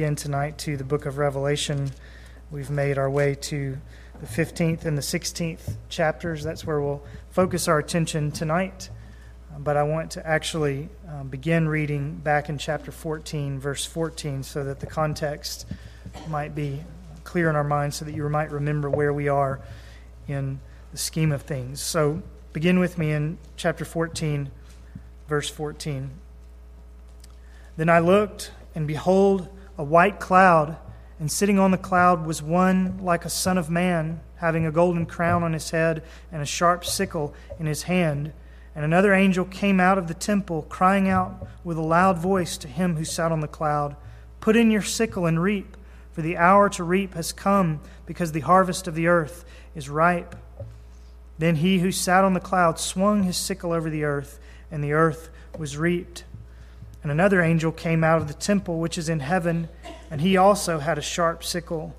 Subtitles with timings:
[0.00, 1.90] begin tonight to the book of Revelation.
[2.50, 3.76] We've made our way to
[4.18, 6.42] the 15th and the 16th chapters.
[6.42, 8.88] That's where we'll focus our attention tonight.
[9.58, 14.64] But I want to actually um, begin reading back in chapter 14, verse 14, so
[14.64, 15.66] that the context
[16.30, 16.82] might be
[17.22, 19.60] clear in our minds, so that you might remember where we are
[20.26, 20.60] in
[20.92, 21.82] the scheme of things.
[21.82, 22.22] So
[22.54, 24.50] begin with me in chapter 14,
[25.28, 26.08] verse 14.
[27.76, 29.50] Then I looked, and behold,
[29.80, 30.76] a white cloud,
[31.18, 35.06] and sitting on the cloud was one like a son of man, having a golden
[35.06, 38.30] crown on his head and a sharp sickle in his hand.
[38.74, 42.68] And another angel came out of the temple, crying out with a loud voice to
[42.68, 43.96] him who sat on the cloud
[44.40, 45.78] Put in your sickle and reap,
[46.12, 50.36] for the hour to reap has come, because the harvest of the earth is ripe.
[51.38, 54.92] Then he who sat on the cloud swung his sickle over the earth, and the
[54.92, 56.24] earth was reaped.
[57.02, 59.68] And another angel came out of the temple which is in heaven,
[60.10, 61.94] and he also had a sharp sickle.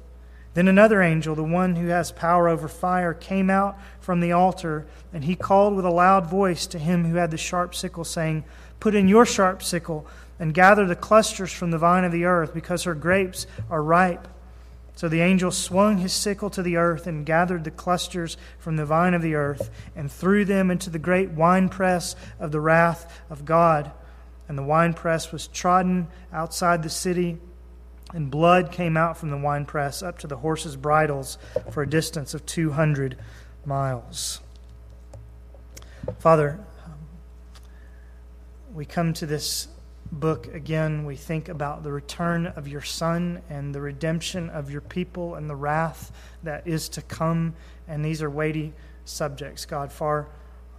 [0.54, 4.86] Then another angel, the one who has power over fire, came out from the altar,
[5.14, 8.44] and he called with a loud voice to him who had the sharp sickle, saying,
[8.80, 10.06] Put in your sharp sickle,
[10.40, 14.28] and gather the clusters from the vine of the earth, because her grapes are ripe.
[14.96, 18.86] So the angel swung his sickle to the earth, and gathered the clusters from the
[18.86, 23.46] vine of the earth, and threw them into the great winepress of the wrath of
[23.46, 23.92] God.
[24.48, 27.40] And the winepress was trodden outside the city
[28.14, 31.38] and blood came out from the winepress up to the horses' bridles
[31.72, 33.18] for a distance of 200
[33.66, 34.42] miles.
[36.20, 36.94] Father, um,
[38.74, 39.68] we come to this
[40.12, 41.06] book again.
[41.06, 45.50] We think about the return of your Son and the redemption of your people and
[45.50, 46.12] the wrath
[46.44, 47.54] that is to come.
[47.88, 48.74] And these are weighty
[49.06, 50.28] subjects, God, far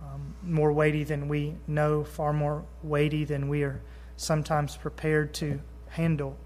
[0.03, 3.81] um, more weighty than we know, far more weighty than we are
[4.17, 6.36] sometimes prepared to handle.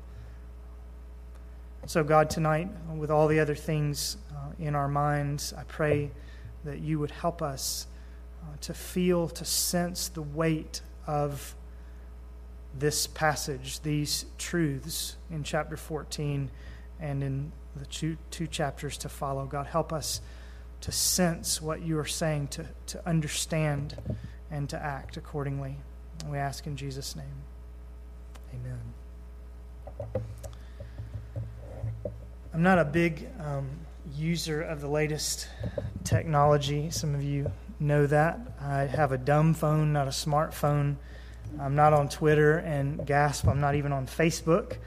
[1.87, 6.11] So, God, tonight, with all the other things uh, in our minds, I pray
[6.65, 7.87] that you would help us
[8.43, 11.55] uh, to feel, to sense the weight of
[12.79, 16.51] this passage, these truths in chapter 14
[17.01, 19.47] and in the two, two chapters to follow.
[19.47, 20.21] God, help us
[20.81, 23.97] to sense what you are saying, to, to understand,
[24.51, 25.77] and to act accordingly.
[26.29, 27.27] we ask in Jesus' name.
[28.55, 30.23] Amen.
[32.55, 33.69] I'm not a big um,
[34.17, 35.49] user of the latest
[36.05, 36.91] technology.
[36.91, 37.51] Some of you
[37.81, 38.39] know that.
[38.61, 40.97] I have a dumb phone, not a smartphone.
[41.61, 44.79] I'm not on Twitter, and gasp, I'm not even on Facebook.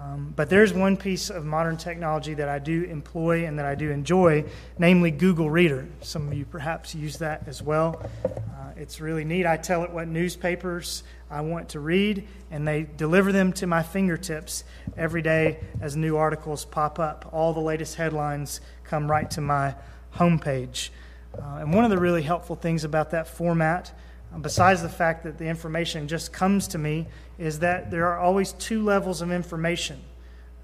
[0.00, 3.74] Um, but there's one piece of modern technology that I do employ and that I
[3.74, 4.44] do enjoy,
[4.78, 5.88] namely Google Reader.
[6.02, 8.00] Some of you perhaps use that as well.
[8.24, 9.44] Uh, it's really neat.
[9.44, 13.82] I tell it what newspapers I want to read, and they deliver them to my
[13.82, 14.62] fingertips
[14.96, 17.28] every day as new articles pop up.
[17.32, 19.74] All the latest headlines come right to my
[20.14, 20.90] homepage.
[21.36, 23.92] Uh, and one of the really helpful things about that format,
[24.40, 27.06] besides the fact that the information just comes to me,
[27.38, 30.00] is that there are always two levels of information.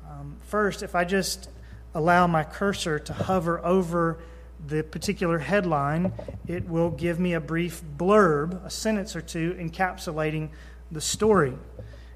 [0.08, 1.48] Um, first, if I just
[1.94, 4.18] allow my cursor to hover over
[4.66, 6.12] the particular headline,
[6.46, 10.48] it will give me a brief blurb, a sentence or two, encapsulating
[10.90, 11.54] the story.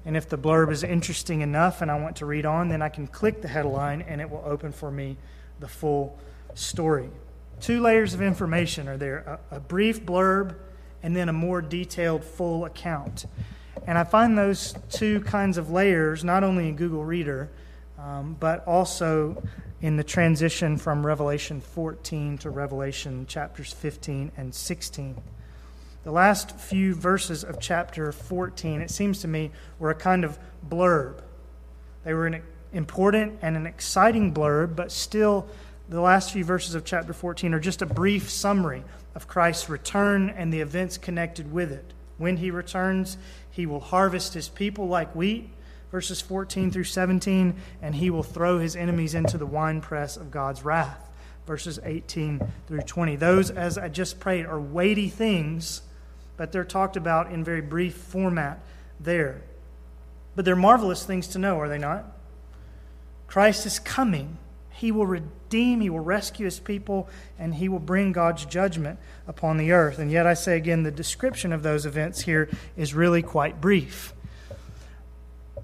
[0.05, 2.89] And if the blurb is interesting enough and I want to read on, then I
[2.89, 5.17] can click the headline and it will open for me
[5.59, 6.17] the full
[6.55, 7.09] story.
[7.59, 10.55] Two layers of information are there a, a brief blurb
[11.03, 13.25] and then a more detailed full account.
[13.87, 17.49] And I find those two kinds of layers not only in Google Reader,
[17.97, 19.41] um, but also
[19.81, 25.15] in the transition from Revelation 14 to Revelation chapters 15 and 16.
[26.03, 30.37] The last few verses of chapter 14, it seems to me, were a kind of
[30.67, 31.21] blurb.
[32.03, 32.41] They were an
[32.73, 35.47] important and an exciting blurb, but still,
[35.89, 38.83] the last few verses of chapter 14 are just a brief summary
[39.15, 41.93] of Christ's return and the events connected with it.
[42.17, 43.17] When he returns,
[43.49, 45.49] he will harvest his people like wheat
[45.91, 50.63] verses 14 through 17, and he will throw his enemies into the winepress of God's
[50.63, 51.09] wrath,
[51.47, 53.15] verses 18 through 20.
[53.15, 55.81] Those, as I just prayed, are weighty things,
[56.37, 58.59] but they're talked about in very brief format
[58.99, 59.41] there.
[60.35, 62.05] But they're marvelous things to know, are they not?
[63.27, 64.37] Christ is coming.
[64.79, 68.97] He will redeem, He will rescue His people, and He will bring God's judgment
[69.27, 69.99] upon the earth.
[69.99, 74.13] And yet, I say again, the description of those events here is really quite brief.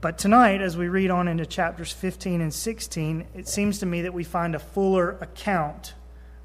[0.01, 4.01] But tonight, as we read on into chapters 15 and 16, it seems to me
[4.01, 5.93] that we find a fuller account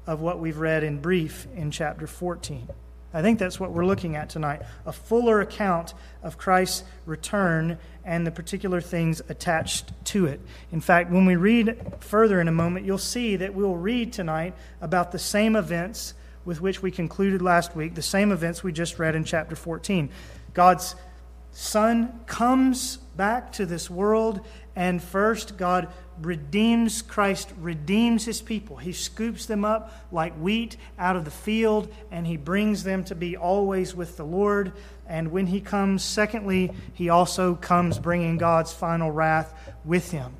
[0.07, 2.69] of what we've read in brief in chapter 14.
[3.13, 5.93] I think that's what we're looking at tonight a fuller account
[6.23, 10.39] of Christ's return and the particular things attached to it.
[10.71, 14.55] In fact, when we read further in a moment, you'll see that we'll read tonight
[14.81, 16.13] about the same events
[16.45, 20.09] with which we concluded last week, the same events we just read in chapter 14.
[20.53, 20.95] God's
[21.51, 24.41] Son comes back to this world,
[24.75, 25.89] and first, God
[26.21, 28.77] redeems, Christ redeems his people.
[28.77, 33.15] He scoops them up like wheat out of the field, and he brings them to
[33.15, 34.73] be always with the Lord.
[35.07, 39.53] And when he comes, secondly, he also comes bringing God's final wrath
[39.83, 40.33] with him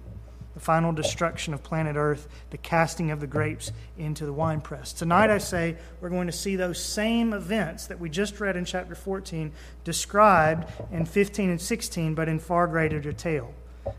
[0.53, 4.93] the final destruction of planet Earth, the casting of the grapes into the winepress.
[4.93, 8.65] Tonight, I say, we're going to see those same events that we just read in
[8.65, 9.51] chapter 14
[9.83, 13.53] described in 15 and 16, but in far greater detail.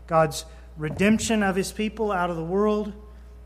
[0.07, 0.45] God's
[0.77, 2.93] redemption of his people out of the world,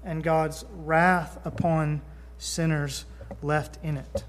[0.04, 2.02] and God's wrath upon
[2.38, 3.06] sinners
[3.42, 4.24] left in it.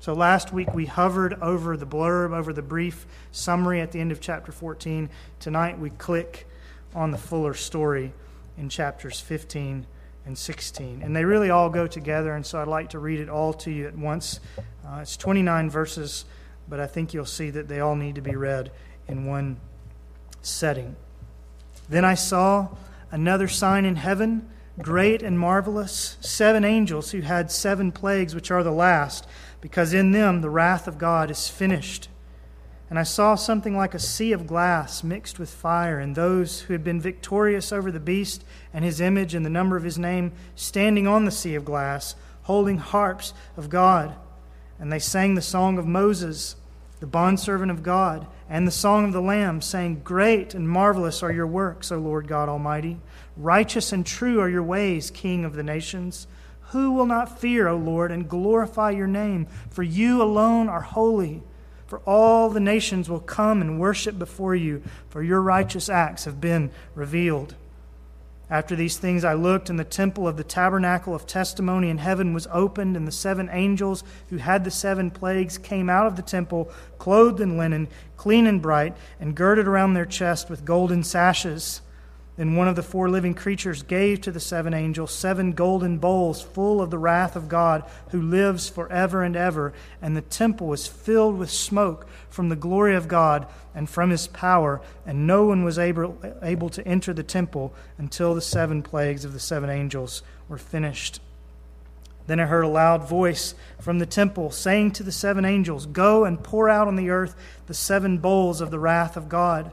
[0.00, 4.12] So last week we hovered over the blurb, over the brief summary at the end
[4.12, 5.10] of chapter 14.
[5.40, 6.46] Tonight we click
[6.94, 8.12] on the fuller story
[8.56, 9.86] in chapters 15
[10.24, 11.02] and 16.
[11.02, 13.70] And they really all go together, and so I'd like to read it all to
[13.70, 14.40] you at once.
[14.86, 16.26] Uh, it's 29 verses,
[16.68, 18.70] but I think you'll see that they all need to be read
[19.08, 19.58] in one
[20.42, 20.94] setting.
[21.88, 22.68] Then I saw
[23.10, 24.48] another sign in heaven,
[24.80, 29.26] great and marvelous, seven angels who had seven plagues, which are the last,
[29.60, 32.08] because in them the wrath of God is finished.
[32.90, 36.74] And I saw something like a sea of glass mixed with fire, and those who
[36.74, 40.32] had been victorious over the beast and his image and the number of his name
[40.54, 44.14] standing on the sea of glass, holding harps of God.
[44.78, 46.56] And they sang the song of Moses,
[47.00, 51.32] the bondservant of God and the song of the Lamb, saying, Great and marvelous are
[51.32, 52.98] your works, O Lord God Almighty.
[53.36, 56.26] Righteous and true are your ways, King of the nations.
[56.70, 59.46] Who will not fear, O Lord, and glorify your name?
[59.70, 61.42] For you alone are holy.
[61.86, 66.40] For all the nations will come and worship before you, for your righteous acts have
[66.40, 67.54] been revealed.
[68.50, 72.32] After these things I looked, and the temple of the tabernacle of testimony in heaven
[72.32, 76.22] was opened, and the seven angels who had the seven plagues came out of the
[76.22, 81.82] temple, clothed in linen, clean and bright, and girded around their chest with golden sashes.
[82.38, 86.40] Then one of the four living creatures gave to the seven angels seven golden bowls
[86.40, 89.72] full of the wrath of God, who lives forever and ever.
[90.00, 94.28] And the temple was filled with smoke from the glory of God and from his
[94.28, 99.24] power, and no one was able, able to enter the temple until the seven plagues
[99.24, 101.20] of the seven angels were finished.
[102.28, 106.24] Then I heard a loud voice from the temple saying to the seven angels, Go
[106.24, 107.34] and pour out on the earth
[107.66, 109.72] the seven bowls of the wrath of God.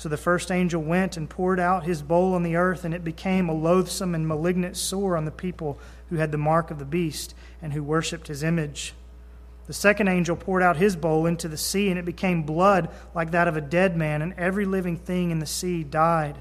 [0.00, 3.04] So the first angel went and poured out his bowl on the earth, and it
[3.04, 6.86] became a loathsome and malignant sore on the people who had the mark of the
[6.86, 8.94] beast and who worshipped his image.
[9.66, 13.32] The second angel poured out his bowl into the sea, and it became blood like
[13.32, 16.38] that of a dead man, and every living thing in the sea died.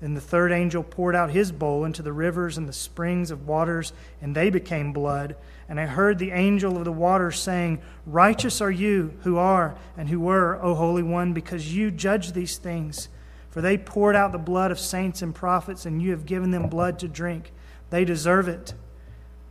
[0.00, 3.46] Then the third angel poured out his bowl into the rivers and the springs of
[3.46, 5.36] waters, and they became blood.
[5.68, 10.08] And I heard the angel of the water saying, Righteous are you who are and
[10.08, 13.08] who were, O Holy One, because you judge these things.
[13.50, 16.68] For they poured out the blood of saints and prophets, and you have given them
[16.68, 17.52] blood to drink.
[17.90, 18.74] They deserve it.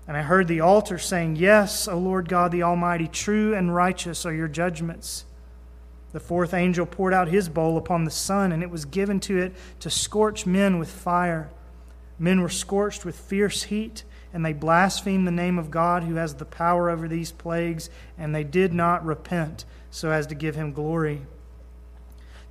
[0.08, 4.26] And I heard the altar saying, Yes, O Lord God the Almighty, true and righteous
[4.26, 5.26] are your judgments.
[6.12, 9.38] The fourth angel poured out his bowl upon the sun, and it was given to
[9.38, 11.50] it to scorch men with fire.
[12.20, 16.36] Men were scorched with fierce heat and they blasphemed the name of God who has
[16.36, 20.74] the power over these plagues, and they did not repent so as to give him
[20.74, 21.22] glory.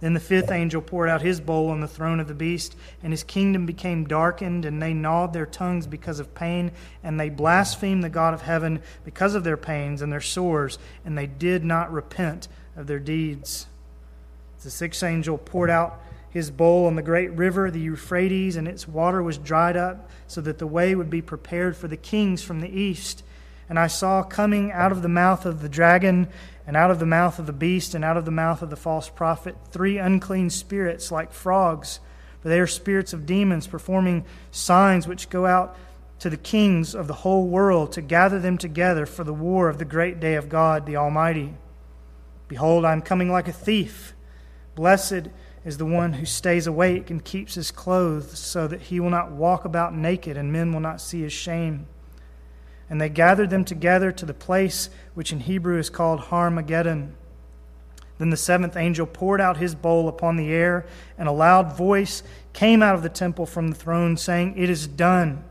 [0.02, 3.12] Then the fifth angel poured out his bowl on the throne of the beast, and
[3.12, 6.72] his kingdom became darkened, and they gnawed their tongues because of pain,
[7.04, 11.16] and they blasphemed the God of heaven because of their pains and their sores, and
[11.16, 13.66] they did not repent of their deeds.
[14.62, 16.00] The sixth angel poured out
[16.32, 20.40] his bowl on the great river, the Euphrates, and its water was dried up, so
[20.40, 23.22] that the way would be prepared for the kings from the east.
[23.68, 26.28] And I saw coming out of the mouth of the dragon,
[26.66, 28.76] and out of the mouth of the beast, and out of the mouth of the
[28.76, 32.00] false prophet, three unclean spirits like frogs.
[32.40, 35.76] For they are spirits of demons, performing signs which go out
[36.20, 39.78] to the kings of the whole world to gather them together for the war of
[39.78, 41.52] the great day of God the Almighty.
[42.48, 44.14] Behold, I am coming like a thief.
[44.74, 45.28] Blessed
[45.64, 49.30] is the one who stays awake and keeps his clothes so that he will not
[49.30, 51.86] walk about naked and men will not see his shame.
[52.90, 57.12] And they gathered them together to the place which in Hebrew is called Har-Mageddon.
[58.18, 60.84] Then the seventh angel poured out his bowl upon the air,
[61.16, 64.86] and a loud voice came out of the temple from the throne, saying, It is
[64.86, 65.44] done.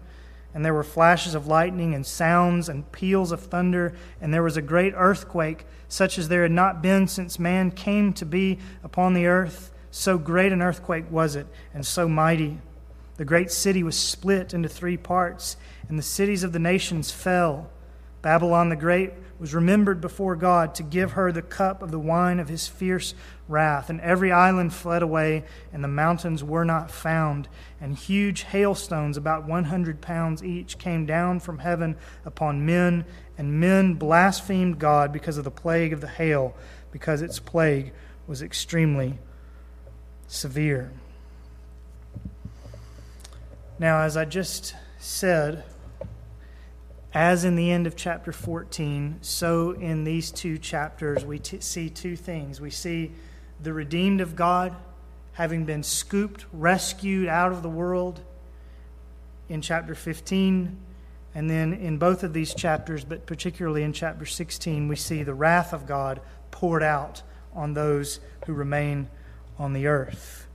[0.53, 4.58] and there were flashes of lightning and sounds and peals of thunder, and there was
[4.58, 9.13] a great earthquake, such as there had not been since man came to be upon
[9.13, 9.72] the earth.
[9.91, 12.60] So great an earthquake was it, and so mighty.
[13.17, 15.57] The great city was split into three parts,
[15.89, 17.69] and the cities of the nations fell.
[18.21, 22.39] Babylon the Great was remembered before God to give her the cup of the wine
[22.39, 23.15] of his fierce
[23.48, 23.89] wrath.
[23.89, 25.43] And every island fled away,
[25.74, 27.50] and the mountains were not found.
[27.81, 33.05] And huge hailstones, about 100 pounds each, came down from heaven upon men,
[33.38, 36.55] and men blasphemed God because of the plague of the hail,
[36.91, 37.91] because its plague
[38.27, 39.17] was extremely
[40.31, 40.89] severe.
[43.77, 45.65] Now, as I just said,
[47.13, 51.89] as in the end of chapter 14, so in these two chapters, we t- see
[51.89, 52.61] two things.
[52.61, 53.11] We see
[53.61, 54.73] the redeemed of God
[55.33, 58.21] having been scooped, rescued out of the world
[59.50, 60.77] in chapter 15.
[61.35, 65.33] And then in both of these chapters, but particularly in chapter 16, we see the
[65.33, 66.21] wrath of God
[66.51, 67.21] poured out
[67.53, 69.09] on those who remain
[69.62, 70.48] on the earth.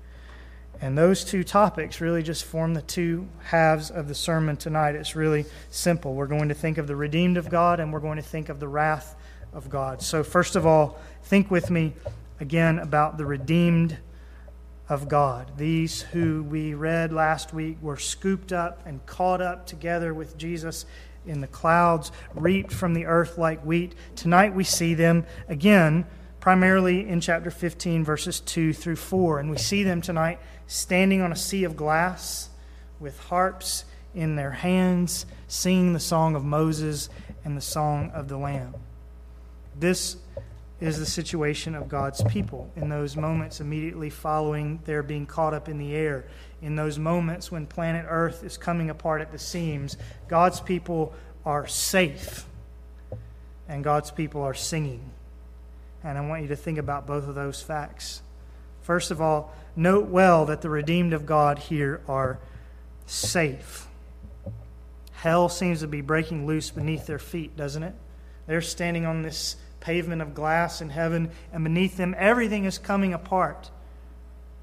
[0.80, 4.96] And those two topics really just form the two halves of the sermon tonight.
[4.96, 6.14] It's really simple.
[6.14, 8.58] We're going to think of the redeemed of God and we're going to think of
[8.60, 9.14] the wrath
[9.54, 10.02] of God.
[10.02, 11.94] So, first of all, think with me
[12.40, 13.96] again about the redeemed
[14.88, 15.52] of God.
[15.56, 20.84] These who we read last week were scooped up and caught up together with Jesus
[21.24, 23.94] in the clouds, reaped from the earth like wheat.
[24.16, 26.06] Tonight we see them again
[26.46, 29.40] primarily in chapter 15, verses 2 through 4.
[29.40, 30.38] And we see them tonight
[30.68, 32.50] standing on a sea of glass
[33.00, 33.84] with harps
[34.14, 37.08] in their hands, singing the song of Moses
[37.44, 38.76] and the song of the Lamb.
[39.76, 40.18] This
[40.80, 45.68] is the situation of God's people in those moments immediately following their being caught up
[45.68, 46.26] in the air.
[46.62, 49.96] In those moments when planet Earth is coming apart at the seams,
[50.28, 51.12] God's people
[51.44, 52.46] are safe
[53.68, 55.10] and God's people are singing.
[56.06, 58.22] And I want you to think about both of those facts.
[58.80, 62.38] First of all, note well that the redeemed of God here are
[63.06, 63.88] safe.
[65.10, 67.94] Hell seems to be breaking loose beneath their feet, doesn't it?
[68.46, 73.12] They're standing on this pavement of glass in heaven, and beneath them, everything is coming
[73.12, 73.72] apart.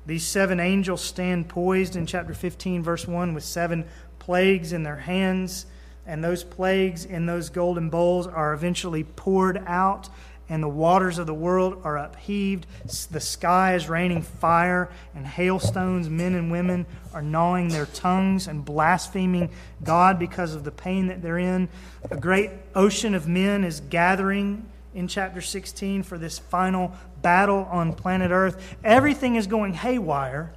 [0.06, 3.84] These seven angels stand poised in chapter 15, verse 1, with seven
[4.18, 5.66] plagues in their hands,
[6.06, 10.08] and those plagues in those golden bowls are eventually poured out
[10.50, 12.66] and the waters of the world are upheaved.
[13.12, 16.10] The sky is raining fire and hailstones.
[16.10, 19.50] Men and women are gnawing their tongues and blaspheming
[19.84, 21.70] God because of the pain that they're in.
[22.12, 27.94] A great ocean of men is gathering in chapter 16 for this final battle on
[27.94, 28.76] planet Earth.
[28.84, 30.54] Everything is going haywire.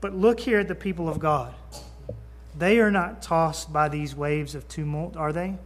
[0.00, 1.54] But look here at the people of God.
[2.58, 5.56] They are not tossed by these waves of tumult, are they?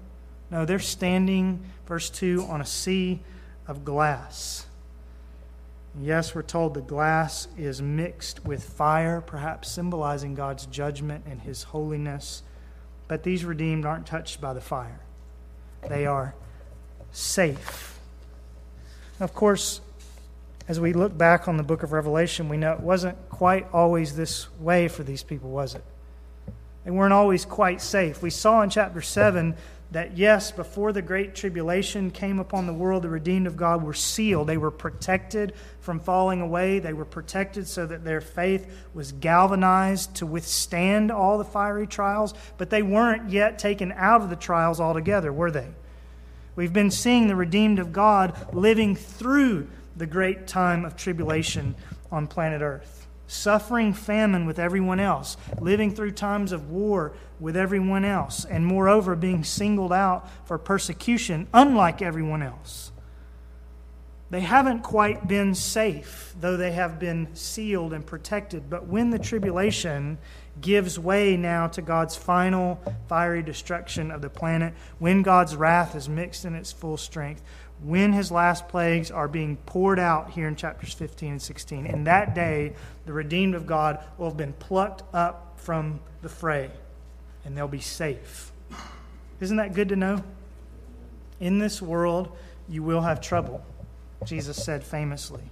[0.51, 3.21] No, they're standing, verse 2, on a sea
[3.67, 4.67] of glass.
[6.01, 11.63] Yes, we're told the glass is mixed with fire, perhaps symbolizing God's judgment and his
[11.63, 12.43] holiness.
[13.07, 15.01] But these redeemed aren't touched by the fire,
[15.89, 16.35] they are
[17.13, 17.99] safe.
[19.21, 19.81] Of course,
[20.67, 24.17] as we look back on the book of Revelation, we know it wasn't quite always
[24.17, 25.85] this way for these people, was it?
[26.85, 28.23] They weren't always quite safe.
[28.23, 29.55] We saw in chapter 7
[29.95, 33.95] that, yes, before the great tribulation came upon the world, the redeemed of God were
[33.95, 34.49] sealed.
[34.49, 36.81] They were protected from falling away.
[36.81, 42.35] They were protected so that their faith was galvanized to withstand all the fiery trials,
[42.59, 45.69] but they weren't yet taken out of the trials altogether, were they?
[46.57, 51.77] We've been seeing the redeemed of God living through the great time of tribulation
[52.11, 58.05] on planet Earth suffering famine with everyone else, living through times of war with everyone
[58.05, 62.93] else, and moreover, being singled out for persecution, unlike everyone else.
[64.31, 68.69] They haven't quite been safe, though they have been sealed and protected.
[68.69, 70.19] But when the tribulation
[70.61, 76.09] gives way now to God's final fiery destruction of the planet, when God's wrath is
[76.09, 77.43] mixed in its full strength,
[77.85, 81.87] when his last plagues are being poured out here in chapters 15 and 16.
[81.87, 82.73] In that day,
[83.05, 86.71] the redeemed of God will have been plucked up from the fray
[87.45, 88.53] and they'll be safe.
[89.39, 90.25] Isn't that good to know?
[91.41, 92.35] In this world,
[92.71, 93.63] you will have trouble,
[94.25, 95.43] Jesus said famously.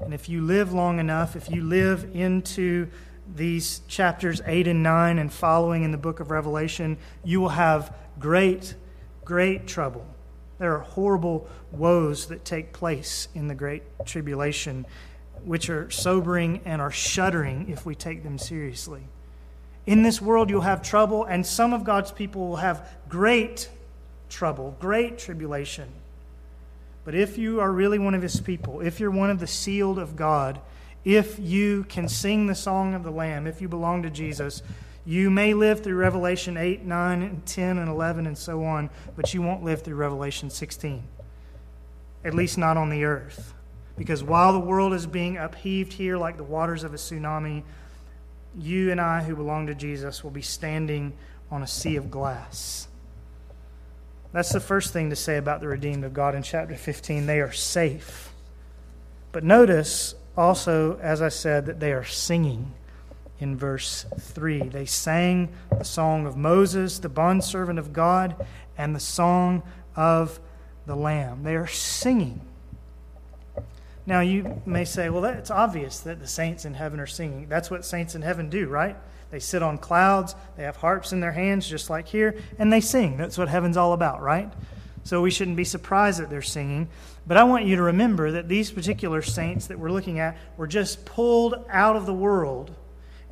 [0.00, 2.88] And if you live long enough, if you live into
[3.34, 7.92] these chapters 8 and 9 and following in the book of Revelation, you will have
[8.20, 8.76] great,
[9.24, 10.06] great trouble.
[10.62, 14.86] There are horrible woes that take place in the Great Tribulation,
[15.44, 19.02] which are sobering and are shuddering if we take them seriously.
[19.86, 23.70] In this world, you'll have trouble, and some of God's people will have great
[24.30, 25.88] trouble, great tribulation.
[27.04, 29.98] But if you are really one of his people, if you're one of the sealed
[29.98, 30.60] of God,
[31.04, 34.62] if you can sing the song of the Lamb, if you belong to Jesus,
[35.04, 39.34] you may live through Revelation 8, 9, and 10, and 11, and so on, but
[39.34, 41.02] you won't live through Revelation 16.
[42.24, 43.54] At least not on the earth.
[43.96, 47.64] Because while the world is being upheaved here like the waters of a tsunami,
[48.56, 51.12] you and I who belong to Jesus will be standing
[51.50, 52.86] on a sea of glass.
[54.32, 57.26] That's the first thing to say about the redeemed of God in chapter 15.
[57.26, 58.32] They are safe.
[59.30, 62.72] But notice also, as I said, that they are singing
[63.42, 64.68] in verse 3.
[64.68, 68.46] They sang the song of Moses, the bondservant of God,
[68.78, 69.62] and the song
[69.96, 70.40] of
[70.86, 71.42] the Lamb.
[71.42, 72.40] They are singing.
[74.04, 77.46] Now, you may say, well, it's obvious that the saints in heaven are singing.
[77.48, 78.96] That's what saints in heaven do, right?
[79.30, 82.80] They sit on clouds, they have harps in their hands, just like here, and they
[82.80, 83.16] sing.
[83.16, 84.52] That's what heaven's all about, right?
[85.04, 86.88] So we shouldn't be surprised that they're singing.
[87.26, 90.66] But I want you to remember that these particular saints that we're looking at were
[90.66, 92.74] just pulled out of the world,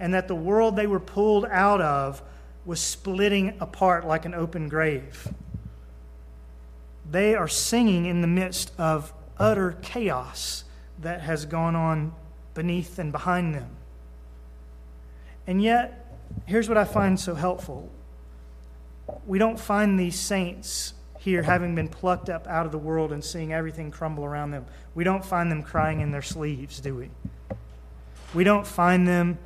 [0.00, 2.22] and that the world they were pulled out of
[2.64, 5.28] was splitting apart like an open grave.
[7.08, 10.64] They are singing in the midst of utter chaos
[11.00, 12.14] that has gone on
[12.54, 13.68] beneath and behind them.
[15.46, 16.16] And yet,
[16.46, 17.88] here's what I find so helpful
[19.26, 23.24] we don't find these saints here having been plucked up out of the world and
[23.24, 24.64] seeing everything crumble around them.
[24.94, 27.10] We don't find them crying in their sleeves, do we?
[28.32, 29.38] We don't find them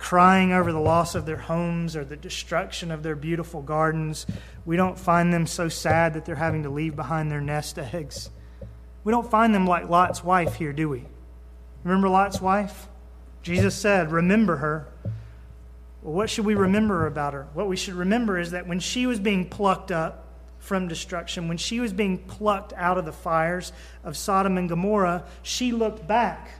[0.00, 4.26] crying over the loss of their homes or the destruction of their beautiful gardens.
[4.64, 8.30] We don't find them so sad that they're having to leave behind their nest eggs.
[9.04, 11.04] We don't find them like Lot's wife here, do we?
[11.84, 12.88] Remember Lot's wife?
[13.42, 14.88] Jesus said, Remember her.
[16.02, 17.46] Well, what should we remember about her?
[17.52, 20.28] What we should remember is that when she was being plucked up
[20.58, 23.70] from destruction, when she was being plucked out of the fires
[24.02, 26.52] of Sodom and Gomorrah, she looked back,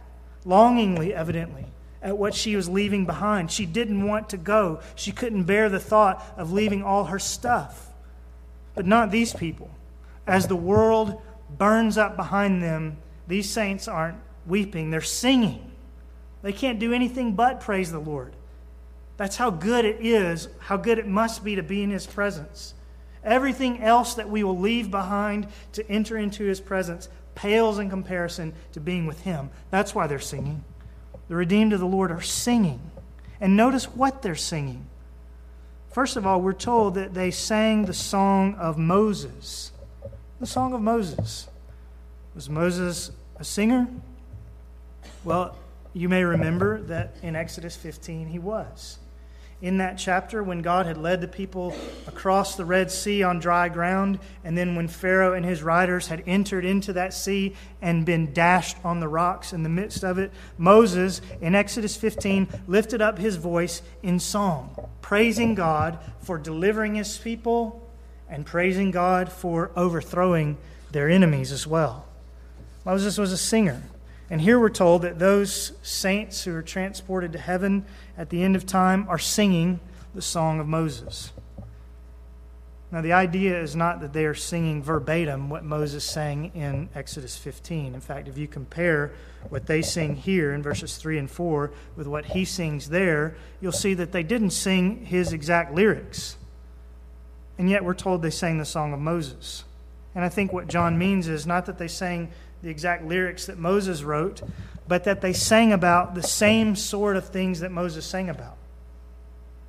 [0.44, 1.66] longingly, evidently,
[2.02, 3.50] at what she was leaving behind.
[3.50, 4.80] She didn't want to go.
[4.94, 7.88] She couldn't bear the thought of leaving all her stuff.
[8.74, 9.70] But not these people.
[10.26, 11.20] As the world
[11.58, 15.70] burns up behind them, these saints aren't weeping, they're singing.
[16.42, 18.34] They can't do anything but praise the Lord.
[19.16, 22.74] That's how good it is, how good it must be to be in His presence.
[23.22, 28.54] Everything else that we will leave behind to enter into His presence pales in comparison
[28.72, 29.50] to being with Him.
[29.70, 30.64] That's why they're singing.
[31.30, 32.80] The redeemed of the Lord are singing.
[33.40, 34.86] And notice what they're singing.
[35.92, 39.70] First of all, we're told that they sang the song of Moses.
[40.40, 41.46] The song of Moses.
[42.34, 43.86] Was Moses a singer?
[45.22, 45.56] Well,
[45.92, 48.98] you may remember that in Exodus 15 he was.
[49.62, 53.68] In that chapter, when God had led the people across the Red Sea on dry
[53.68, 58.32] ground, and then when Pharaoh and his riders had entered into that sea and been
[58.32, 63.18] dashed on the rocks in the midst of it, Moses, in Exodus 15, lifted up
[63.18, 67.86] his voice in song, praising God for delivering his people
[68.30, 70.56] and praising God for overthrowing
[70.90, 72.06] their enemies as well.
[72.86, 73.82] Moses was a singer.
[74.30, 77.84] And here we're told that those saints who are transported to heaven
[78.16, 79.80] at the end of time are singing
[80.14, 81.32] the song of Moses.
[82.92, 87.36] Now, the idea is not that they are singing verbatim what Moses sang in Exodus
[87.36, 87.94] 15.
[87.94, 89.12] In fact, if you compare
[89.48, 93.70] what they sing here in verses 3 and 4 with what he sings there, you'll
[93.70, 96.36] see that they didn't sing his exact lyrics.
[97.58, 99.64] And yet, we're told they sang the song of Moses.
[100.14, 103.58] And I think what John means is not that they sang the exact lyrics that
[103.58, 104.42] Moses wrote,
[104.86, 108.56] but that they sang about the same sort of things that Moses sang about.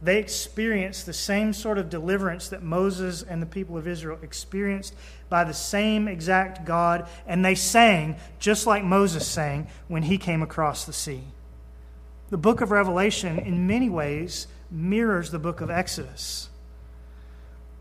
[0.02, 4.96] They experienced the same sort of deliverance that Moses and the people of Israel experienced
[5.30, 10.42] by the same exact God, and they sang just like Moses sang when he came
[10.42, 11.24] across the sea.
[12.32, 16.50] The book of Revelation, in many ways, mirrors the book of Exodus.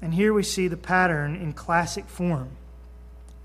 [0.03, 2.51] And here we see the pattern in classic form.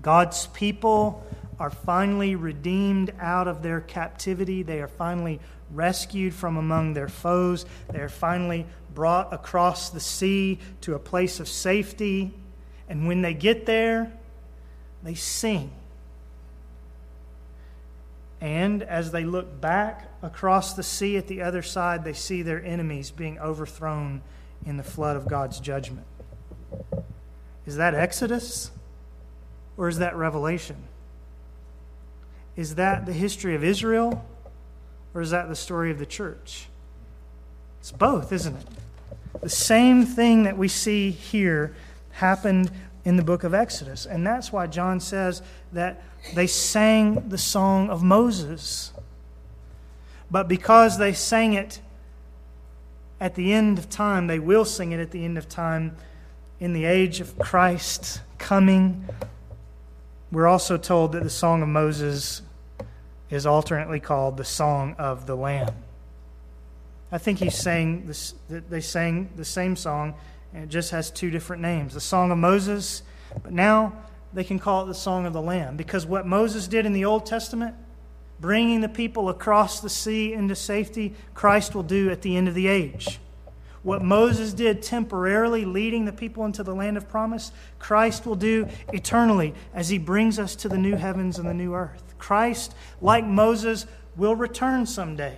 [0.02, 1.26] God's people
[1.58, 4.62] are finally redeemed out of their captivity.
[4.62, 5.40] They are finally
[5.72, 7.66] rescued from among their foes.
[7.90, 12.32] They are finally brought across the sea to a place of safety.
[12.88, 14.12] And when they get there,
[15.02, 15.70] they sing.
[18.40, 22.62] And as they look back across the sea at the other side, they see their
[22.62, 24.20] enemies being overthrown
[24.64, 26.06] in the flood of God's judgment.
[27.64, 28.70] Is that Exodus
[29.76, 30.76] or is that Revelation?
[32.56, 34.24] Is that the history of Israel
[35.14, 36.68] or is that the story of the church?
[37.80, 38.66] It's both, isn't it?
[39.40, 41.74] The same thing that we see here
[42.12, 42.70] happened
[43.04, 44.06] in the book of Exodus.
[44.06, 45.42] And that's why John says
[45.72, 46.02] that
[46.34, 48.92] they sang the song of Moses.
[50.30, 51.80] But because they sang it
[53.20, 55.96] at the end of time, they will sing it at the end of time
[56.58, 59.06] in the age of Christ coming.
[60.32, 62.42] We're also told that the Song of Moses
[63.30, 65.74] is alternately called the Song of the Lamb.
[67.10, 70.14] I think he's saying this, they sang the same song,
[70.52, 73.02] and it just has two different names the Song of Moses,
[73.42, 73.92] but now
[74.32, 77.04] they can call it the Song of the Lamb because what Moses did in the
[77.04, 77.74] Old Testament
[78.40, 82.54] bringing the people across the sea into safety, Christ will do at the end of
[82.54, 83.18] the age.
[83.86, 88.66] What Moses did temporarily, leading the people into the land of promise, Christ will do
[88.92, 92.02] eternally as he brings us to the new heavens and the new earth.
[92.18, 95.36] Christ, like Moses, will return someday.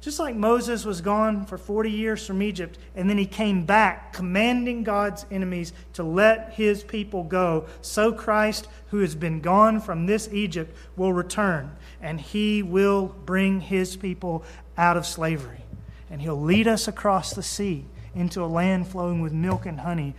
[0.00, 4.14] Just like Moses was gone for 40 years from Egypt, and then he came back
[4.14, 10.06] commanding God's enemies to let his people go, so Christ, who has been gone from
[10.06, 14.44] this Egypt, will return, and he will bring his people
[14.78, 15.62] out of slavery.
[16.10, 20.14] And he'll lead us across the sea into a land flowing with milk and honey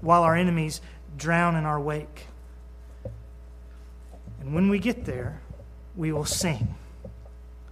[0.00, 0.80] while our enemies
[1.16, 2.26] drown in our wake.
[4.40, 5.40] And when we get there,
[5.96, 6.74] we will sing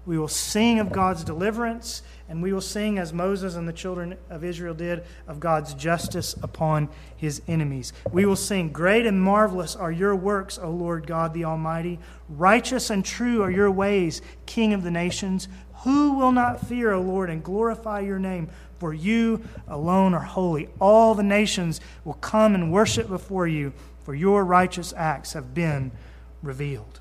[0.07, 4.17] we will sing of God's deliverance, and we will sing, as Moses and the children
[4.31, 7.93] of Israel did, of God's justice upon his enemies.
[8.11, 11.99] We will sing, Great and marvelous are your works, O Lord God the Almighty.
[12.29, 15.47] Righteous and true are your ways, King of the nations.
[15.83, 18.51] Who will not fear, O Lord, and glorify your name?
[18.79, 20.69] For you alone are holy.
[20.79, 23.73] All the nations will come and worship before you,
[24.05, 25.93] for your righteous acts have been
[26.43, 27.01] revealed.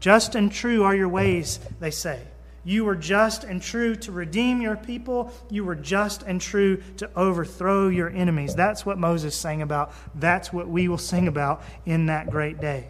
[0.00, 2.20] Just and true are your ways, they say.
[2.64, 5.32] You were just and true to redeem your people.
[5.48, 8.56] You were just and true to overthrow your enemies.
[8.56, 9.92] That's what Moses sang about.
[10.16, 12.88] That's what we will sing about in that great day.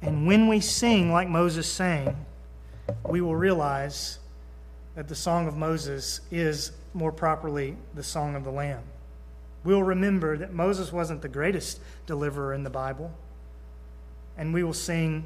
[0.00, 2.24] And when we sing like Moses sang,
[3.08, 4.18] we will realize
[4.94, 8.82] that the Song of Moses is more properly the Song of the Lamb.
[9.64, 13.12] We'll remember that Moses wasn't the greatest deliverer in the Bible,
[14.36, 15.24] and we will sing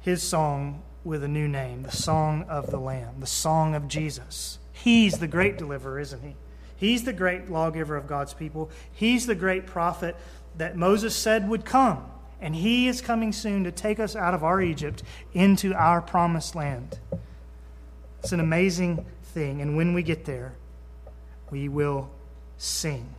[0.00, 4.58] his song with a new name, the Song of the Lamb, the Song of Jesus.
[4.72, 6.36] He's the great deliverer, isn't he?
[6.76, 8.70] He's the great lawgiver of God's people.
[8.92, 10.14] He's the great prophet
[10.56, 12.04] that Moses said would come.
[12.40, 16.54] And he is coming soon to take us out of our Egypt into our promised
[16.54, 16.98] land.
[18.22, 19.60] It's an amazing thing.
[19.60, 20.54] And when we get there,
[21.50, 22.10] we will
[22.56, 23.14] sing.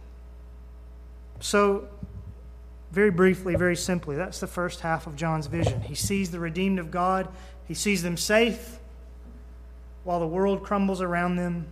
[1.40, 1.88] So,
[2.92, 5.82] very briefly, very simply, that's the first half of John's vision.
[5.82, 7.30] He sees the redeemed of God,
[7.68, 8.80] he sees them safe
[10.04, 11.68] while the world crumbles around them.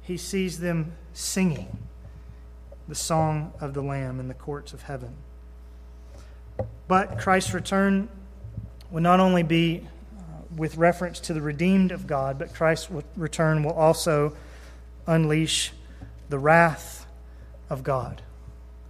[0.00, 1.78] He sees them singing
[2.88, 5.14] the song of the Lamb in the courts of heaven.
[6.88, 8.08] But Christ's return
[8.90, 9.86] will not only be
[10.16, 10.22] uh,
[10.56, 14.36] with reference to the redeemed of God, but Christ's return will also
[15.06, 15.72] unleash
[16.28, 17.06] the wrath
[17.70, 18.22] of God.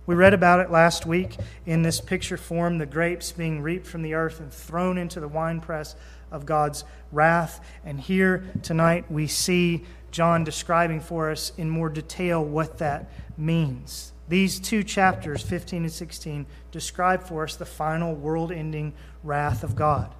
[0.07, 4.03] We read about it last week in this picture form the grapes being reaped from
[4.03, 5.97] the earth and thrown into the winepress
[6.31, 7.65] of God's wrath.
[7.85, 14.14] And here tonight we see John describing for us in more detail what that means.
[14.29, 19.77] These two chapters, 15 and 16, describe for us the final world ending wrath of
[19.77, 20.15] God.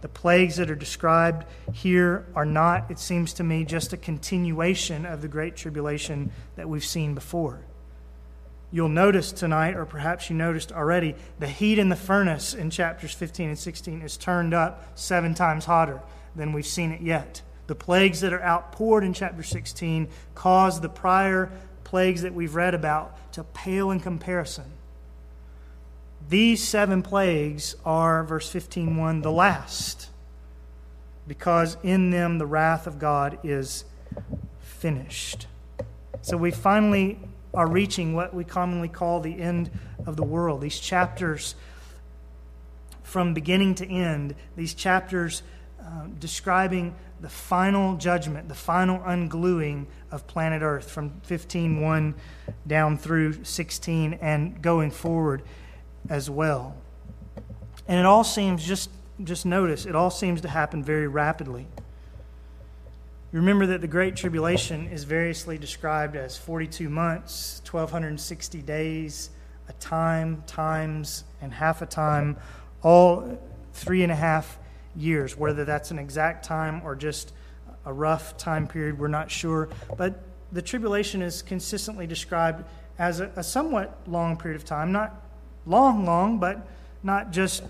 [0.00, 5.06] The plagues that are described here are not, it seems to me, just a continuation
[5.06, 7.60] of the great tribulation that we've seen before.
[8.70, 13.14] You'll notice tonight, or perhaps you noticed already, the heat in the furnace in chapters
[13.14, 16.02] 15 and 16 is turned up seven times hotter
[16.36, 17.40] than we've seen it yet.
[17.66, 21.50] The plagues that are outpoured in chapter 16 cause the prior
[21.88, 24.66] plagues that we've read about to pale in comparison.
[26.28, 30.10] These seven plagues are, verse 15:1, the last,
[31.26, 33.86] because in them the wrath of God is
[34.60, 35.46] finished.
[36.20, 37.18] So we finally
[37.54, 39.70] are reaching what we commonly call the end
[40.04, 40.60] of the world.
[40.60, 41.54] These chapters,
[43.02, 45.42] from beginning to end, these chapters
[45.80, 52.14] uh, describing the final judgment, the final ungluing of planet Earth from 15.1
[52.66, 55.42] down through 16 and going forward
[56.08, 56.76] as well.
[57.86, 58.90] And it all seems, just,
[59.22, 61.66] just notice, it all seems to happen very rapidly.
[63.32, 69.30] Remember that the Great Tribulation is variously described as 42 months, 1,260 days,
[69.68, 72.36] a time, times, and half a time,
[72.82, 73.38] all
[73.74, 74.58] three and a half
[74.96, 77.32] years, whether that's an exact time or just
[77.84, 78.98] a rough time period.
[78.98, 79.68] We're not sure.
[79.96, 80.20] But
[80.52, 82.64] the tribulation is consistently described
[82.98, 84.92] as a, a somewhat long period of time.
[84.92, 85.22] Not
[85.66, 86.66] long, long, but
[87.02, 87.62] not just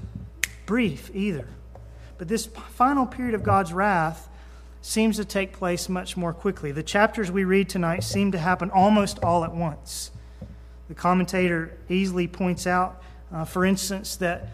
[0.67, 1.49] brief either.
[2.19, 4.29] But this final period of God's wrath
[4.81, 6.73] seems to take place much more quickly.
[6.73, 10.11] The chapters we read tonight seem to happen almost all at once.
[10.89, 13.03] The commentator easily points out,
[13.33, 14.49] uh, for instance, that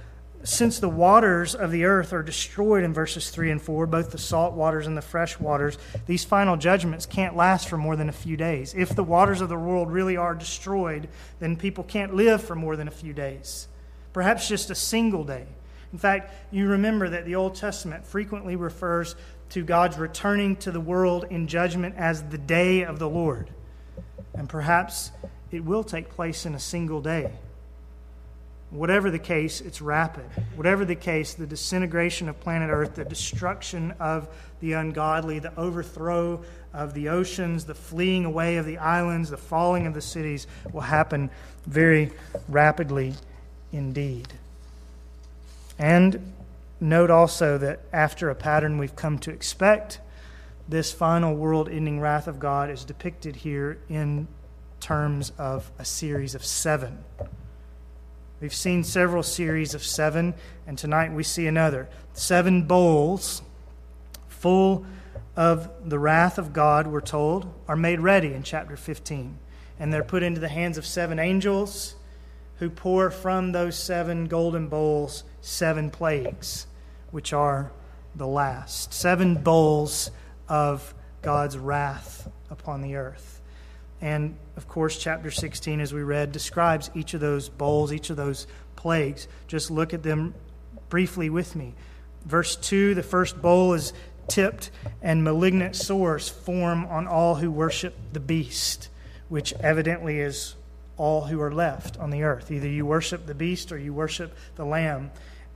[0.45, 4.19] since the waters of the earth are destroyed in verses 3 and 4, both the
[4.19, 8.13] salt waters and the fresh waters, these final judgments can't last for more than a
[8.13, 8.75] few days.
[8.75, 11.09] If the waters of the world really are destroyed,
[11.41, 13.69] then people can't live for more than a few days,
[14.13, 15.47] perhaps just a single day.
[15.93, 19.17] In fact, you remember that the Old Testament frequently refers
[19.51, 23.51] to God's returning to the world in judgment as the day of the Lord.
[24.35, 25.13] And perhaps
[25.53, 27.33] it will take place in a single day.
[28.71, 30.25] Whatever the case, it's rapid.
[30.57, 34.29] Whatever the case, the disintegration of planet Earth, the destruction of
[34.61, 39.87] the ungodly, the overthrow of the oceans, the fleeing away of the islands, the falling
[39.87, 41.31] of the cities will happen
[41.67, 42.11] very
[42.49, 43.15] rapidly
[43.73, 44.33] indeed.
[45.79, 46.33] And
[46.81, 50.01] note also that after a pattern we've come to expect,
[50.69, 54.27] this final world ending wrath of God is depicted here in
[54.81, 57.05] terms of a series of seven.
[58.41, 60.35] We've seen several series of seven,
[60.67, 61.89] and tonight we see another.
[62.13, 63.43] Seven bowls
[64.29, 64.85] full
[65.37, 69.39] of the wrath of God, we're told, are made ready in chapter 15.
[69.79, 71.95] And they're put into the hands of seven angels
[72.59, 76.67] who pour from those seven golden bowls seven plagues,
[77.11, 77.73] which are
[78.15, 78.93] the last.
[78.93, 80.11] Seven bowls
[80.49, 83.41] of God's wrath upon the earth.
[84.01, 88.17] And of course, chapter 16, as we read, describes each of those bowls, each of
[88.17, 89.29] those plagues.
[89.49, 90.35] Just look at them
[90.89, 91.75] briefly with me.
[92.25, 93.93] Verse 2 the first bowl is
[94.29, 94.71] tipped,
[95.03, 98.89] and malignant sores form on all who worship the beast,
[99.29, 100.55] which evidently is
[100.97, 102.51] all who are left on the earth.
[102.51, 105.11] Either you worship the beast or you worship the lamb.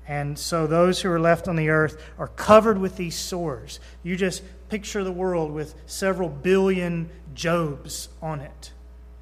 [0.07, 3.79] And so those who are left on the earth are covered with these sores.
[4.03, 8.73] You just picture the world with several billion Jobs on it.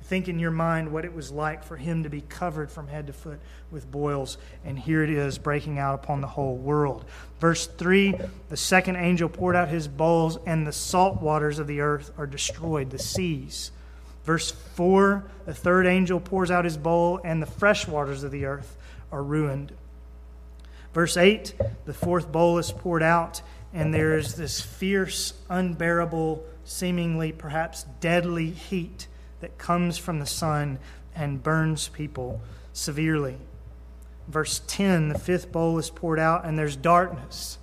[0.04, 3.08] Think in your mind what it was like for him to be covered from head
[3.08, 7.04] to foot with boils, and here it is breaking out upon the whole world.
[7.40, 8.14] Verse 3
[8.48, 12.26] The second angel poured out his bowls, and the salt waters of the earth are
[12.26, 13.72] destroyed, the seas.
[14.24, 18.44] Verse 4 The third angel pours out his bowl, and the fresh waters of the
[18.44, 18.78] earth
[19.10, 19.72] are ruined.
[20.94, 21.52] Verse 8
[21.84, 23.42] The fourth bowl is poured out,
[23.76, 29.06] and there is this fierce, unbearable seemingly perhaps deadly heat
[29.40, 30.78] that comes from the sun
[31.14, 32.40] and burns people
[32.72, 33.36] severely.
[34.28, 37.58] Verse 10 the fifth bowl is poured out, and there's darkness.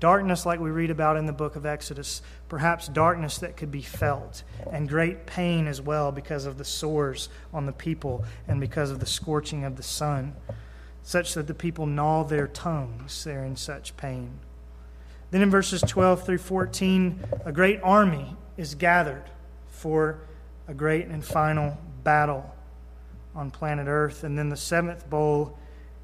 [0.00, 3.82] Darkness, like we read about in the book of Exodus, perhaps darkness that could be
[3.82, 8.90] felt, and great pain as well because of the sores on the people and because
[8.90, 10.34] of the scorching of the sun,
[11.04, 13.22] such that the people gnaw their tongues.
[13.22, 14.40] They're in such pain.
[15.30, 19.24] Then in verses 12 through 14, a great army is gathered
[19.68, 20.20] for
[20.68, 22.54] a great and final battle
[23.34, 24.24] on planet Earth.
[24.24, 25.58] And then the seventh bowl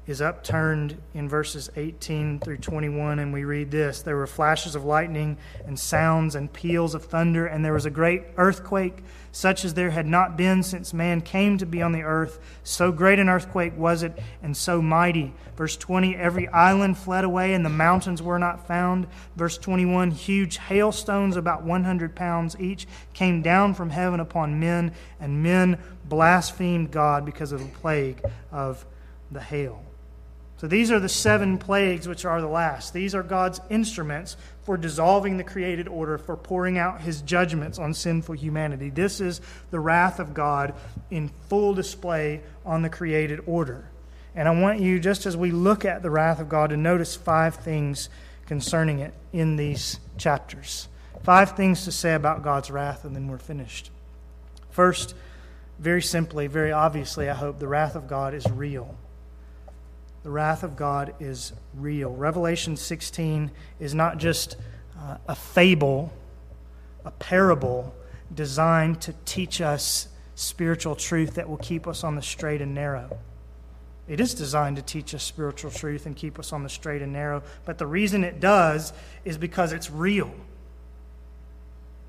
[0.05, 4.83] is upturned in verses 18 through 21, and we read this There were flashes of
[4.83, 9.73] lightning, and sounds and peals of thunder, and there was a great earthquake, such as
[9.73, 12.39] there had not been since man came to be on the earth.
[12.63, 15.33] So great an earthquake was it, and so mighty.
[15.55, 19.07] Verse 20 Every island fled away, and the mountains were not found.
[19.37, 25.41] Verse 21 Huge hailstones, about 100 pounds each, came down from heaven upon men, and
[25.41, 25.77] men
[26.09, 28.85] blasphemed God because of the plague of
[29.31, 29.81] the hail.
[30.63, 32.93] So these are the seven plagues, which are the last.
[32.93, 37.93] These are God's instruments for dissolving the created order, for pouring out his judgments on
[37.93, 38.89] sinful humanity.
[38.89, 40.73] This is the wrath of God
[41.11, 43.89] in full display on the created order.
[44.35, 47.13] And I want you, just as we look at the wrath of God, to notice
[47.13, 48.07] five things
[48.45, 50.87] concerning it in these chapters.
[51.23, 53.91] Five things to say about God's wrath, and then we're finished.
[54.69, 55.13] First,
[55.77, 58.97] very simply, very obviously, I hope, the wrath of God is real
[60.23, 62.09] the wrath of God is real.
[62.09, 64.55] Revelation 16 is not just
[64.97, 66.13] uh, a fable,
[67.03, 67.93] a parable
[68.33, 73.17] designed to teach us spiritual truth that will keep us on the straight and narrow.
[74.07, 77.13] It is designed to teach us spiritual truth and keep us on the straight and
[77.13, 78.93] narrow, but the reason it does
[79.25, 80.33] is because it's real.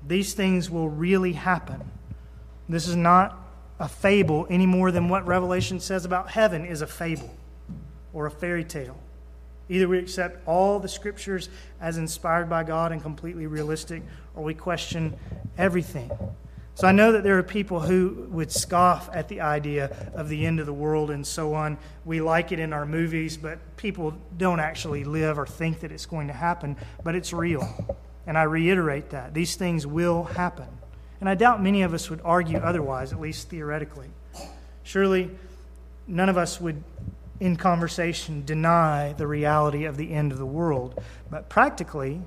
[0.07, 1.91] These things will really happen.
[2.67, 3.37] This is not
[3.79, 7.35] a fable any more than what Revelation says about heaven is a fable
[8.15, 8.97] or a fairy tale.
[9.69, 11.49] Either we accept all the scriptures
[11.79, 14.01] as inspired by God and completely realistic,
[14.35, 15.15] or we question
[15.57, 16.09] everything.
[16.75, 20.45] So I know that there are people who would scoff at the idea of the
[20.45, 21.77] end of the world and so on.
[22.03, 26.05] We like it in our movies, but people don't actually live or think that it's
[26.05, 27.95] going to happen, but it's real.
[28.27, 29.33] And I reiterate that.
[29.33, 30.67] These things will happen.
[31.21, 34.09] And I doubt many of us would argue otherwise, at least theoretically.
[34.83, 35.31] Surely
[36.07, 36.83] none of us would,
[37.39, 41.01] in conversation, deny the reality of the end of the world.
[41.29, 42.21] But practically,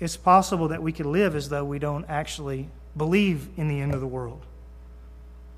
[0.00, 3.94] it's possible that we could live as though we don't actually believe in the end
[3.94, 4.44] of the world.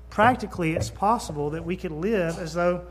[0.09, 2.85] Practically, it's possible that we could live as though,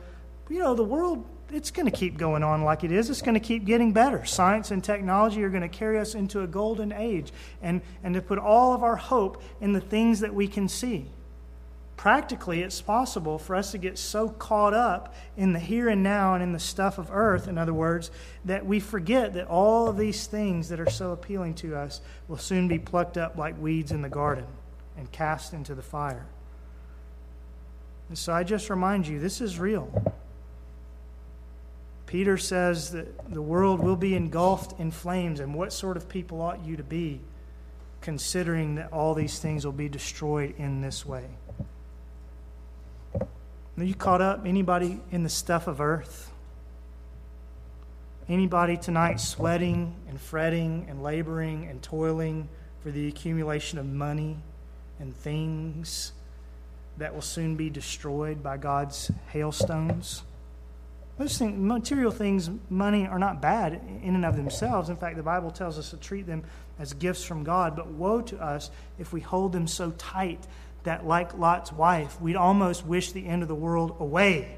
[0.51, 3.09] you know, the world, it's going to keep going on like it is.
[3.09, 4.25] It's going to keep getting better.
[4.25, 8.21] Science and technology are going to carry us into a golden age and, and to
[8.21, 11.07] put all of our hope in the things that we can see
[11.97, 16.35] practically it's possible for us to get so caught up in the here and now
[16.35, 18.11] and in the stuff of earth, in other words,
[18.45, 22.37] that we forget that all of these things that are so appealing to us will
[22.37, 24.47] soon be plucked up like weeds in the garden
[24.99, 26.27] and cast into the fire.
[28.09, 30.15] And so I just remind you this is real.
[32.07, 36.41] Peter says that the world will be engulfed in flames, and what sort of people
[36.41, 37.21] ought you to be,
[38.01, 41.25] considering that all these things will be destroyed in this way?
[43.79, 44.47] Are you caught up?
[44.47, 46.31] Anybody in the stuff of earth?
[48.27, 52.49] Anybody tonight sweating and fretting and laboring and toiling
[52.83, 54.39] for the accumulation of money
[54.99, 56.13] and things
[56.97, 60.23] that will soon be destroyed by God's hailstones?
[61.19, 64.89] Those things, material things, money, are not bad in and of themselves.
[64.89, 66.45] In fact, the Bible tells us to treat them
[66.79, 67.77] as gifts from God.
[67.77, 70.47] But woe to us if we hold them so tight
[70.87, 74.57] that, like Lot's wife, we'd almost wish the end of the world away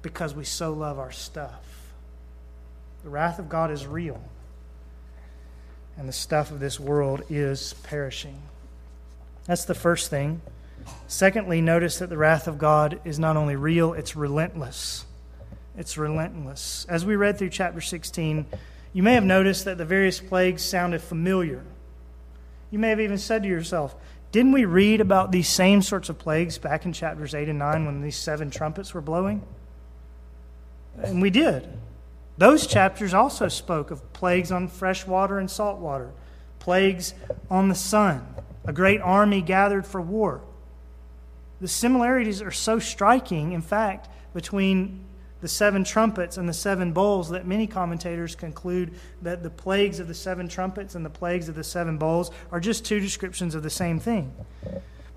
[0.00, 1.62] because we so love our stuff.
[3.04, 4.20] The wrath of God is real,
[5.96, 8.40] and the stuff of this world is perishing.
[9.44, 10.40] That's the first thing.
[11.06, 15.04] Secondly, notice that the wrath of God is not only real, it's relentless.
[15.76, 16.86] It's relentless.
[16.88, 18.46] As we read through chapter 16,
[18.92, 21.62] you may have noticed that the various plagues sounded familiar.
[22.70, 23.94] You may have even said to yourself,
[24.32, 27.84] didn't we read about these same sorts of plagues back in chapters 8 and 9
[27.84, 29.42] when these seven trumpets were blowing?
[30.96, 31.68] And we did.
[32.38, 36.10] Those chapters also spoke of plagues on fresh water and salt water,
[36.58, 37.12] plagues
[37.50, 38.26] on the sun,
[38.64, 40.40] a great army gathered for war.
[41.60, 45.04] The similarities are so striking, in fact, between
[45.42, 50.06] the seven trumpets and the seven bowls that many commentators conclude that the plagues of
[50.06, 53.64] the seven trumpets and the plagues of the seven bowls are just two descriptions of
[53.64, 54.32] the same thing.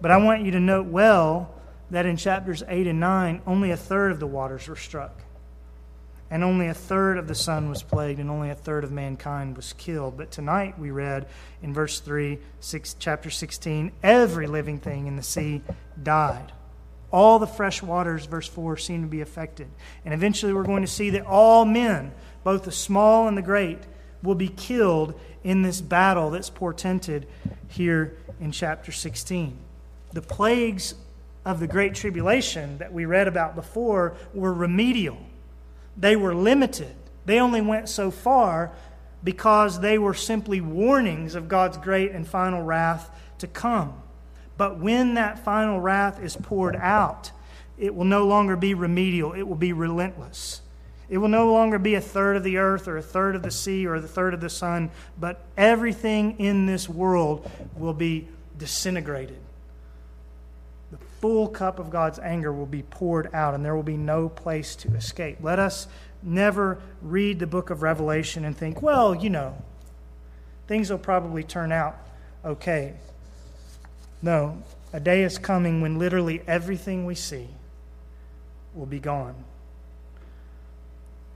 [0.01, 1.53] But I want you to note well
[1.91, 5.21] that in chapters 8 and 9, only a third of the waters were struck.
[6.31, 9.55] And only a third of the sun was plagued, and only a third of mankind
[9.55, 10.17] was killed.
[10.17, 11.27] But tonight we read
[11.61, 15.61] in verse 3, six, chapter 16, every living thing in the sea
[16.01, 16.51] died.
[17.11, 19.67] All the fresh waters, verse 4, seem to be affected.
[20.03, 22.11] And eventually we're going to see that all men,
[22.43, 23.79] both the small and the great,
[24.21, 27.27] will be killed in this battle that's portended
[27.67, 29.57] here in chapter 16.
[30.13, 30.95] The plagues
[31.45, 35.17] of the Great Tribulation that we read about before were remedial,
[35.95, 36.95] they were limited.
[37.25, 38.71] They only went so far
[39.23, 44.01] because they were simply warnings of God's great and final wrath to come.
[44.57, 47.31] But when that final wrath is poured out,
[47.77, 50.61] it will no longer be remedial, it will be relentless.
[51.07, 53.51] It will no longer be a third of the earth or a third of the
[53.51, 54.89] sea or a third of the sun,
[55.19, 59.37] but everything in this world will be disintegrated.
[60.91, 64.29] The full cup of God's anger will be poured out, and there will be no
[64.29, 65.37] place to escape.
[65.41, 65.87] Let us
[66.23, 69.61] never read the book of Revelation and think, well, you know,
[70.67, 71.97] things will probably turn out
[72.43, 72.93] okay.
[74.25, 74.57] No,
[74.91, 77.47] a day is coming when literally everything we see
[78.73, 79.35] will be gone,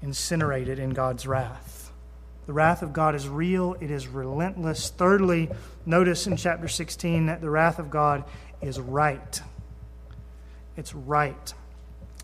[0.02, 1.92] incinerated in God's wrath.
[2.48, 4.90] The wrath of God is real, it is relentless.
[4.90, 5.52] Thirdly,
[5.86, 8.24] notice in chapter 16 that the wrath of God
[8.60, 9.40] is right.
[10.76, 11.54] It's right.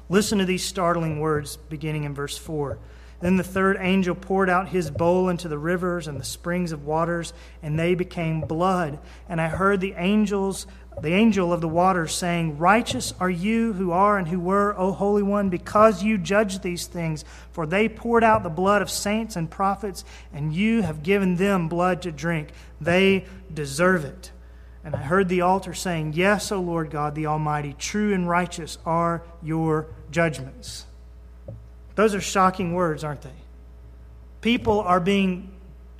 [0.09, 2.80] Listen to these startling words beginning in verse 4.
[3.26, 6.86] Then the third angel poured out his bowl into the rivers and the springs of
[6.86, 8.99] waters, and they became blood.
[9.28, 10.67] And I heard the angels,
[11.01, 14.91] the angel of the waters, saying, Righteous are you who are and who were, O
[14.91, 17.26] Holy One, because you judge these things.
[17.51, 21.67] For they poured out the blood of saints and prophets, and you have given them
[21.67, 22.49] blood to drink.
[22.80, 24.32] They deserve it.
[24.84, 28.78] And I heard the altar saying, Yes, O Lord God the Almighty, true and righteous
[28.86, 30.86] are your judgments.
[31.95, 33.29] Those are shocking words, aren't they?
[34.41, 35.51] People are being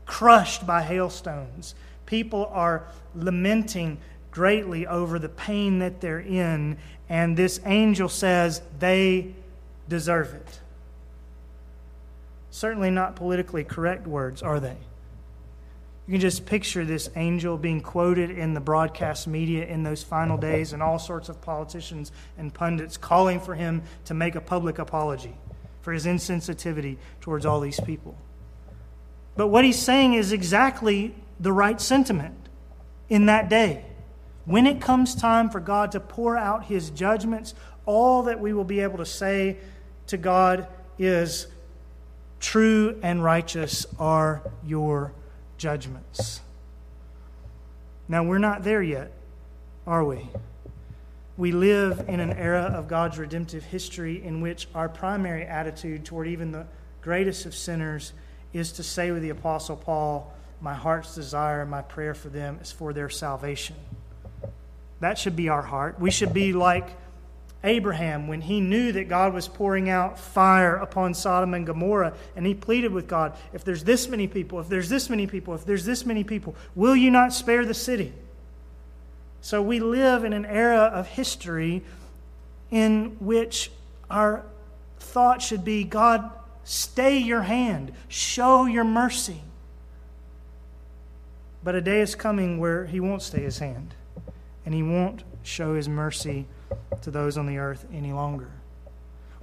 [0.06, 1.74] crushed by hailstones.
[2.06, 2.86] People are
[3.16, 3.98] lamenting
[4.30, 6.78] greatly over the pain that they're in,
[7.10, 9.34] and this angel says they
[9.88, 10.60] deserve it.
[12.52, 14.78] Certainly not politically correct words, are they?
[16.08, 20.38] You can just picture this angel being quoted in the broadcast media in those final
[20.38, 24.78] days, and all sorts of politicians and pundits calling for him to make a public
[24.78, 25.36] apology
[25.86, 28.18] for his insensitivity towards all these people.
[29.38, 32.34] But what he's saying is exactly the right sentiment
[33.08, 33.86] in that day.
[34.46, 37.54] When it comes time for God to pour out his judgments,
[37.86, 39.58] all that we will be able to say
[40.08, 40.68] to God
[40.98, 41.46] is,
[42.40, 45.14] True and righteous are your
[45.60, 46.42] judgments.
[48.08, 49.12] Now, we're not there yet,
[49.86, 50.30] are we?
[51.38, 56.28] We live in an era of God's redemptive history in which our primary attitude toward
[56.28, 56.66] even the
[57.02, 58.14] greatest of sinners
[58.54, 62.60] is to say with the Apostle Paul, My heart's desire, and my prayer for them
[62.62, 63.76] is for their salvation.
[65.02, 66.00] That should be our heart.
[66.00, 66.88] We should be like
[67.66, 72.46] Abraham when he knew that God was pouring out fire upon Sodom and Gomorrah, and
[72.46, 75.66] he pleaded with God, If there's this many people, if there's this many people, if
[75.66, 78.14] there's this many people, will you not spare the city?
[79.46, 81.84] So we live in an era of history
[82.72, 83.70] in which
[84.10, 84.44] our
[84.98, 86.32] thought should be God,
[86.64, 89.44] stay your hand, show your mercy.
[91.64, 93.94] But a day is coming where he won't stay his hand,
[94.66, 96.48] and he won't show his mercy
[97.04, 98.50] to those on the earth any longer.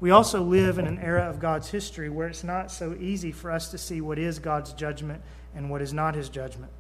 [0.01, 3.53] We also live in an era of God's history where it's not so easy for
[3.53, 5.23] us to see what is God's judgment
[5.55, 6.73] and what is not his judgment.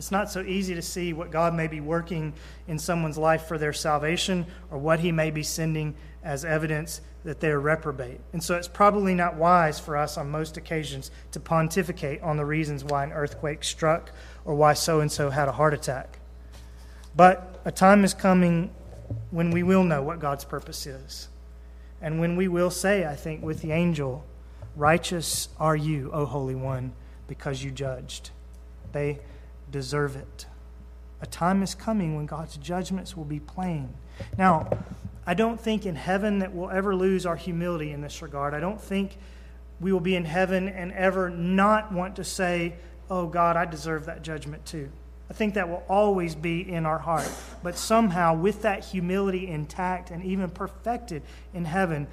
[0.00, 2.32] It's not so easy to see what God may be working
[2.66, 5.94] in someone's life for their salvation or what he may be sending
[6.24, 8.18] as evidence that they're reprobate.
[8.32, 12.46] And so it's probably not wise for us on most occasions to pontificate on the
[12.46, 14.10] reasons why an earthquake struck
[14.46, 16.18] or why so and so had a heart attack.
[17.14, 18.70] But a time is coming
[19.30, 21.28] when we will know what God's purpose is.
[22.00, 24.24] And when we will say, I think, with the angel,
[24.76, 26.94] Righteous are you, O Holy One,
[27.28, 28.30] because you judged.
[28.92, 29.20] They
[29.70, 30.46] deserve it.
[31.20, 33.94] A time is coming when God's judgments will be plain.
[34.38, 34.68] Now,
[35.26, 38.54] I don't think in heaven that we'll ever lose our humility in this regard.
[38.54, 39.18] I don't think
[39.80, 42.74] we will be in heaven and ever not want to say,
[43.10, 44.90] Oh God, I deserve that judgment too.
[45.28, 47.28] I think that will always be in our heart.
[47.62, 51.22] But somehow, with that humility intact and even perfected
[51.54, 52.08] in heaven,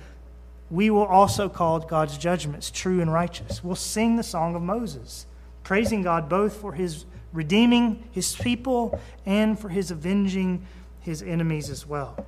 [0.70, 3.64] we will also call God's judgments true and righteous.
[3.64, 5.26] We'll sing the song of Moses,
[5.64, 10.66] praising God both for his redeeming his people and for his avenging
[11.02, 12.26] his enemies as well.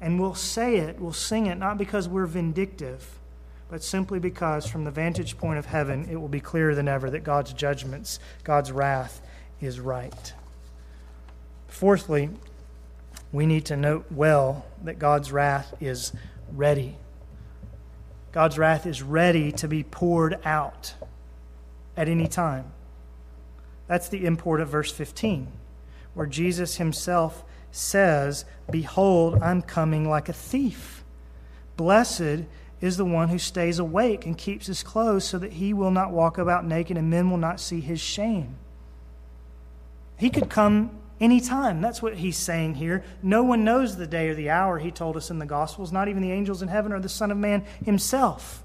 [0.00, 3.18] And we'll say it, we'll sing it, not because we're vindictive,
[3.70, 7.10] but simply because, from the vantage point of heaven, it will be clearer than ever
[7.10, 9.20] that God's judgments, God's wrath,
[9.60, 10.32] is right.
[11.68, 12.30] Fourthly,
[13.32, 16.12] we need to note well that God's wrath is
[16.52, 16.96] ready.
[18.32, 20.94] God's wrath is ready to be poured out
[21.96, 22.66] at any time.
[23.86, 25.48] That's the import of verse 15,
[26.14, 31.04] where Jesus himself says, Behold, I'm coming like a thief.
[31.76, 32.44] Blessed
[32.80, 36.10] is the one who stays awake and keeps his clothes so that he will not
[36.10, 38.56] walk about naked and men will not see his shame.
[40.18, 41.80] He could come anytime.
[41.80, 43.04] That's what he's saying here.
[43.22, 46.08] No one knows the day or the hour, he told us in the Gospels, not
[46.08, 48.62] even the angels in heaven or the Son of Man himself.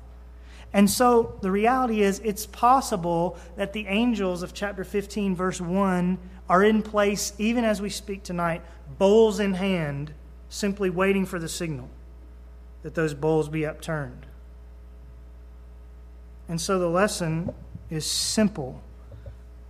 [0.74, 6.18] And so the reality is, it's possible that the angels of chapter 15, verse 1,
[6.50, 8.62] are in place even as we speak tonight,
[8.98, 10.14] bowls in hand,
[10.50, 11.90] simply waiting for the signal
[12.84, 14.26] that those bowls be upturned.
[16.48, 17.54] And so the lesson
[17.90, 18.82] is simple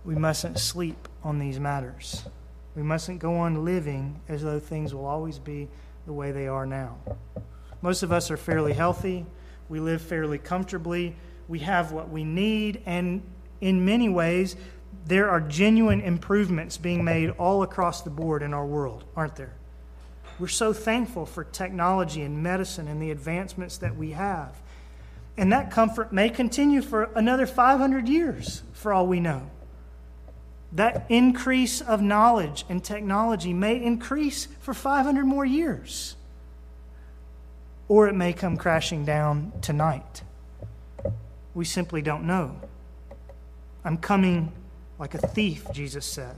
[0.04, 2.24] we mustn't sleep on these matters.
[2.74, 5.68] We mustn't go on living as though things will always be
[6.06, 6.96] the way they are now.
[7.82, 9.26] Most of us are fairly healthy.
[9.68, 11.16] We live fairly comfortably.
[11.48, 12.82] We have what we need.
[12.86, 13.22] And
[13.60, 14.56] in many ways,
[15.06, 19.54] there are genuine improvements being made all across the board in our world, aren't there?
[20.38, 24.56] We're so thankful for technology and medicine and the advancements that we have.
[25.36, 29.50] And that comfort may continue for another 500 years, for all we know
[30.72, 36.16] that increase of knowledge and technology may increase for 500 more years.
[37.88, 40.22] Or it may come crashing down tonight.
[41.54, 42.56] We simply don't know.
[43.84, 44.52] I'm coming
[44.98, 46.36] like a thief, Jesus said.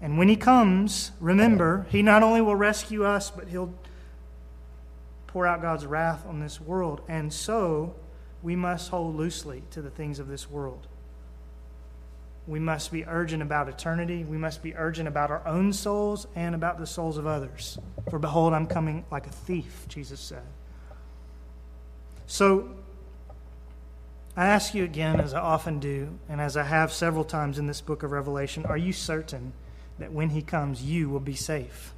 [0.00, 3.74] And when he comes, remember, he not only will rescue us, but he'll
[5.26, 7.02] pour out God's wrath on this world.
[7.08, 7.94] And so
[8.42, 10.86] we must hold loosely to the things of this world.
[12.50, 14.24] We must be urgent about eternity.
[14.24, 17.78] We must be urgent about our own souls and about the souls of others.
[18.10, 20.42] For behold, I'm coming like a thief, Jesus said.
[22.26, 22.68] So,
[24.36, 27.68] I ask you again, as I often do, and as I have several times in
[27.68, 29.52] this book of Revelation, are you certain
[30.00, 31.94] that when he comes, you will be safe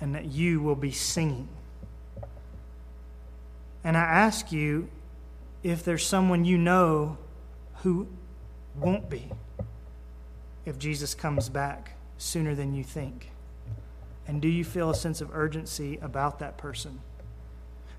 [0.00, 1.46] and that you will be singing?
[3.84, 4.88] And I ask you
[5.62, 7.18] if there's someone you know
[7.84, 8.08] who
[8.74, 9.30] won't be
[10.64, 13.30] if Jesus comes back sooner than you think?
[14.26, 17.00] And do you feel a sense of urgency about that person?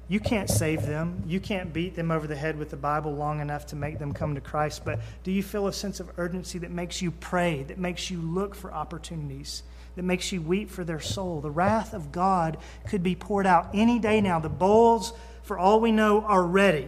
[0.08, 1.24] You can't save them.
[1.26, 4.14] You can't beat them over the head with the Bible long enough to make them
[4.14, 4.86] come to Christ.
[4.86, 8.22] But do you feel a sense of urgency that makes you pray, that makes you
[8.22, 9.64] look for opportunities,
[9.96, 11.42] that makes you weep for their soul?
[11.42, 12.58] The wrath of God
[12.88, 14.40] could be poured out any day now.
[14.40, 16.88] The bowls, for all we know, are ready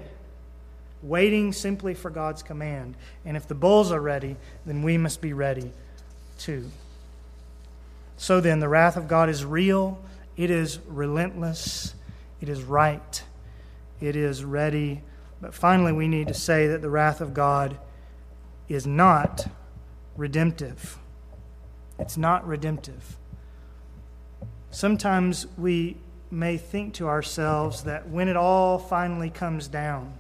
[1.02, 2.96] waiting simply for God's command.
[3.26, 4.36] And if the bulls are ready,
[4.66, 5.72] then we must be ready
[6.38, 6.70] too.
[8.18, 10.02] So then, the wrath of God is real,
[10.36, 11.94] it is relentless,
[12.42, 13.24] it is right,
[14.02, 15.04] it is ready.
[15.40, 17.78] But finally, we need to say that the wrath of God
[18.68, 19.48] is not
[20.16, 20.98] redemptive.
[22.00, 23.18] It's not redemptive.
[24.72, 25.98] Sometimes we
[26.30, 30.14] may think to ourselves that when it all finally comes down,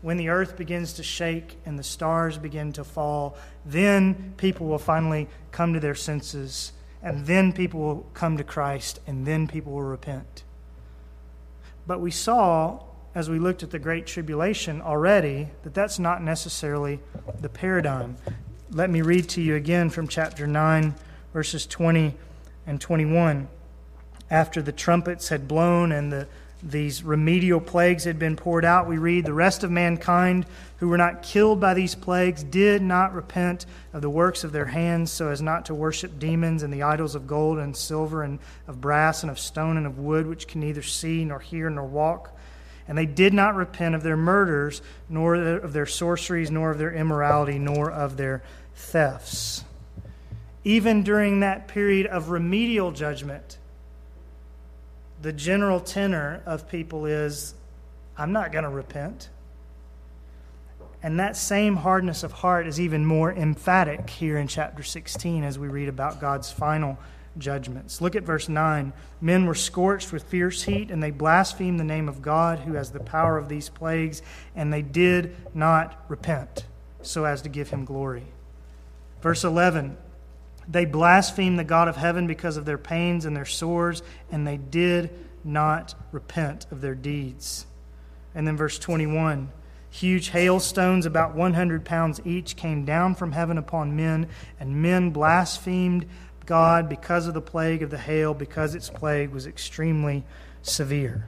[0.00, 4.78] when the earth begins to shake and the stars begin to fall, then people will
[4.78, 6.72] finally come to their senses,
[7.02, 10.44] and then people will come to Christ, and then people will repent.
[11.86, 12.82] But we saw,
[13.14, 17.00] as we looked at the Great Tribulation already, that that's not necessarily
[17.40, 18.16] the paradigm.
[18.70, 20.94] Let me read to you again from chapter 9,
[21.32, 22.14] verses 20
[22.66, 23.48] and 21.
[24.30, 26.28] After the trumpets had blown and the
[26.62, 30.44] these remedial plagues had been poured out, we read, the rest of mankind
[30.78, 34.66] who were not killed by these plagues did not repent of the works of their
[34.66, 38.40] hands so as not to worship demons and the idols of gold and silver and
[38.66, 41.84] of brass and of stone and of wood, which can neither see nor hear nor
[41.84, 42.36] walk.
[42.88, 46.92] And they did not repent of their murders, nor of their sorceries, nor of their
[46.92, 48.42] immorality, nor of their
[48.74, 49.62] thefts.
[50.64, 53.58] Even during that period of remedial judgment,
[55.22, 57.54] the general tenor of people is,
[58.16, 59.28] I'm not going to repent.
[61.02, 65.58] And that same hardness of heart is even more emphatic here in chapter 16 as
[65.58, 66.98] we read about God's final
[67.36, 68.00] judgments.
[68.00, 68.92] Look at verse 9.
[69.20, 72.90] Men were scorched with fierce heat, and they blasphemed the name of God who has
[72.90, 74.22] the power of these plagues,
[74.56, 76.66] and they did not repent
[77.02, 78.24] so as to give him glory.
[79.22, 79.96] Verse 11
[80.68, 84.58] they blasphemed the God of heaven because of their pains and their sores, and they
[84.58, 85.10] did
[85.42, 87.66] not repent of their deeds.
[88.34, 89.50] And then verse 21
[89.90, 94.28] huge hailstones, about 100 pounds each, came down from heaven upon men,
[94.60, 96.06] and men blasphemed
[96.46, 100.24] God because of the plague of the hail, because its plague was extremely
[100.62, 101.26] severe.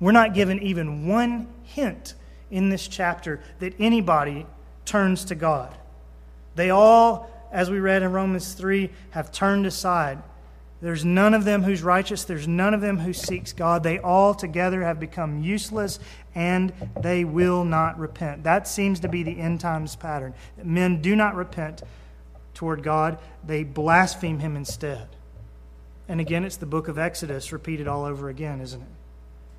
[0.00, 2.14] We're not given even one hint
[2.50, 4.46] in this chapter that anybody
[4.84, 5.74] turns to God.
[6.54, 10.22] They all as we read in Romans 3, have turned aside.
[10.80, 12.24] There's none of them who's righteous.
[12.24, 13.82] There's none of them who seeks God.
[13.82, 15.98] They all together have become useless
[16.34, 18.44] and they will not repent.
[18.44, 20.34] That seems to be the end times pattern.
[20.62, 21.82] Men do not repent
[22.52, 25.08] toward God, they blaspheme Him instead.
[26.08, 28.88] And again, it's the book of Exodus repeated all over again, isn't it?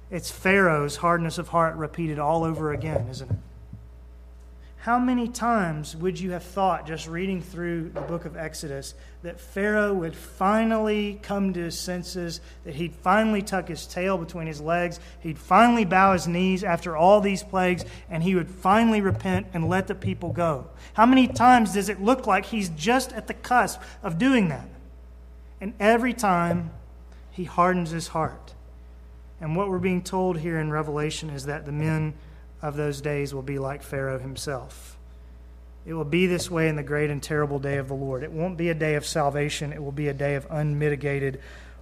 [0.10, 3.38] It's Pharaoh's hardness of heart repeated all over again, isn't it?
[4.88, 9.38] How many times would you have thought, just reading through the book of Exodus, that
[9.38, 14.62] Pharaoh would finally come to his senses, that he'd finally tuck his tail between his
[14.62, 19.48] legs, he'd finally bow his knees after all these plagues, and he would finally repent
[19.54, 20.68] and let the people go?
[20.94, 24.70] How many times does it look like he's just at the cusp of doing that?
[25.60, 26.72] And every time,
[27.30, 28.54] he hardens his heart.
[29.42, 32.14] And what we're being told here in Revelation is that the men
[32.62, 34.98] of those days will be like Pharaoh himself.
[35.86, 38.24] It will be this way in the great and terrible day of the Lord.
[38.24, 41.40] It won't be a day of salvation, it will be a day of unmitigated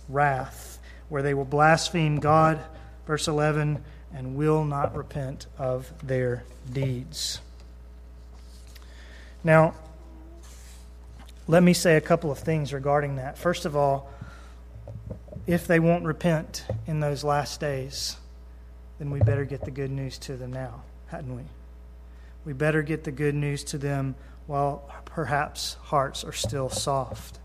[0.08, 2.62] wrath, where they will blaspheme God,
[3.08, 7.40] verse 11, and will not repent of their deeds.
[9.44, 9.74] Now,
[11.48, 13.38] let me say a couple of things regarding that.
[13.38, 14.12] First of all,
[15.48, 18.18] if they won't repent in those last days,
[19.00, 21.44] then we better get the good news to them now, hadn't we?
[22.46, 24.16] We better get the good news to them
[24.48, 27.40] while perhaps hearts are still soft.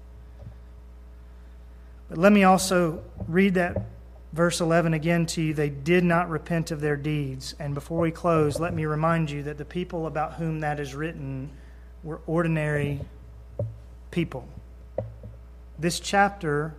[2.09, 3.86] But let me also read that
[4.32, 7.55] verse 11 again to you they did not repent of their deeds.
[7.59, 10.94] And before we close, let me remind you that the people about whom that is
[10.94, 11.51] written
[12.03, 13.01] were ordinary
[14.11, 14.46] people.
[15.78, 16.74] This chapter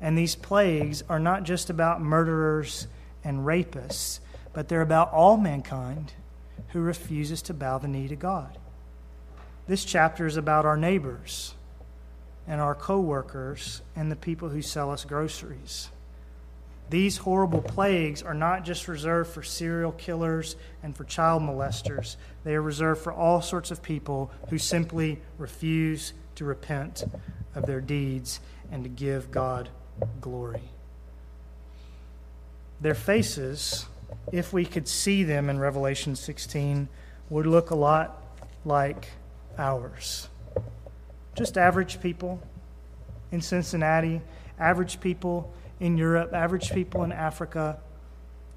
[0.00, 2.86] and these plagues are not just about murderers
[3.24, 4.20] and rapists,
[4.52, 6.12] but they're about all mankind
[6.68, 8.58] who refuses to bow the knee to God.
[9.66, 11.54] This chapter is about our neighbors
[12.46, 15.88] and our co-workers and the people who sell us groceries.
[16.90, 22.16] These horrible plagues are not just reserved for serial killers and for child molesters.
[22.44, 27.04] They are reserved for all sorts of people who simply refuse to repent
[27.54, 29.70] of their deeds and to give God
[30.20, 30.73] glory.
[32.80, 33.86] Their faces,
[34.32, 36.88] if we could see them in Revelation 16,
[37.30, 38.22] would look a lot
[38.64, 39.08] like
[39.58, 40.28] ours.
[41.36, 42.42] Just average people
[43.32, 44.20] in Cincinnati,
[44.58, 47.78] average people in Europe, average people in Africa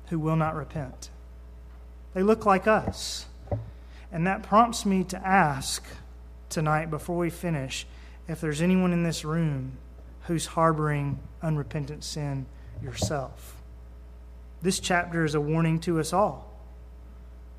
[0.09, 1.09] who will not repent.
[2.13, 3.25] They look like us.
[4.11, 5.85] And that prompts me to ask
[6.49, 7.85] tonight, before we finish,
[8.27, 9.73] if there's anyone in this room
[10.21, 12.45] who's harboring unrepentant sin
[12.81, 13.56] yourself.
[14.61, 16.51] This chapter is a warning to us all.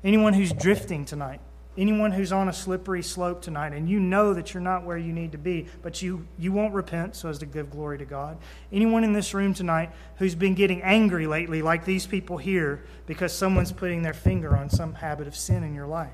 [0.03, 1.41] Anyone who's drifting tonight,
[1.77, 5.13] anyone who's on a slippery slope tonight and you know that you're not where you
[5.13, 8.37] need to be, but you, you won't repent so as to give glory to God.
[8.71, 13.33] Anyone in this room tonight who's been getting angry lately, like these people here, because
[13.33, 16.09] someone's putting their finger on some habit of sin in your life.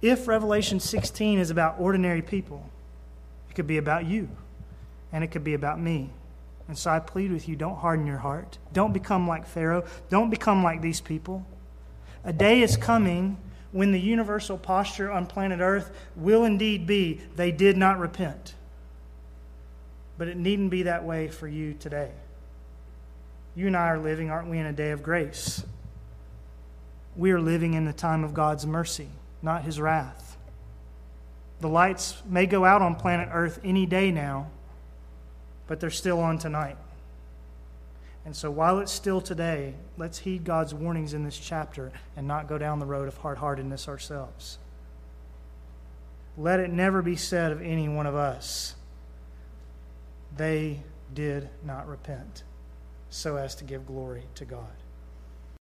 [0.00, 2.68] If Revelation 16 is about ordinary people,
[3.50, 4.28] it could be about you,
[5.12, 6.10] and it could be about me.
[6.68, 8.58] And so I plead with you don't harden your heart.
[8.72, 9.84] Don't become like Pharaoh.
[10.10, 11.46] Don't become like these people.
[12.24, 13.38] A day is coming
[13.72, 18.54] when the universal posture on planet Earth will indeed be they did not repent.
[20.18, 22.10] But it needn't be that way for you today.
[23.54, 25.64] You and I are living, aren't we, in a day of grace?
[27.16, 29.08] We are living in the time of God's mercy,
[29.42, 30.36] not his wrath.
[31.60, 34.50] The lights may go out on planet Earth any day now,
[35.68, 36.76] but they're still on tonight.
[38.24, 42.48] And so while it's still today, let's heed God's warnings in this chapter and not
[42.48, 44.58] go down the road of hard heartedness ourselves.
[46.36, 48.74] Let it never be said of any one of us,
[50.36, 50.82] they
[51.14, 52.42] did not repent
[53.10, 54.66] so as to give glory to God.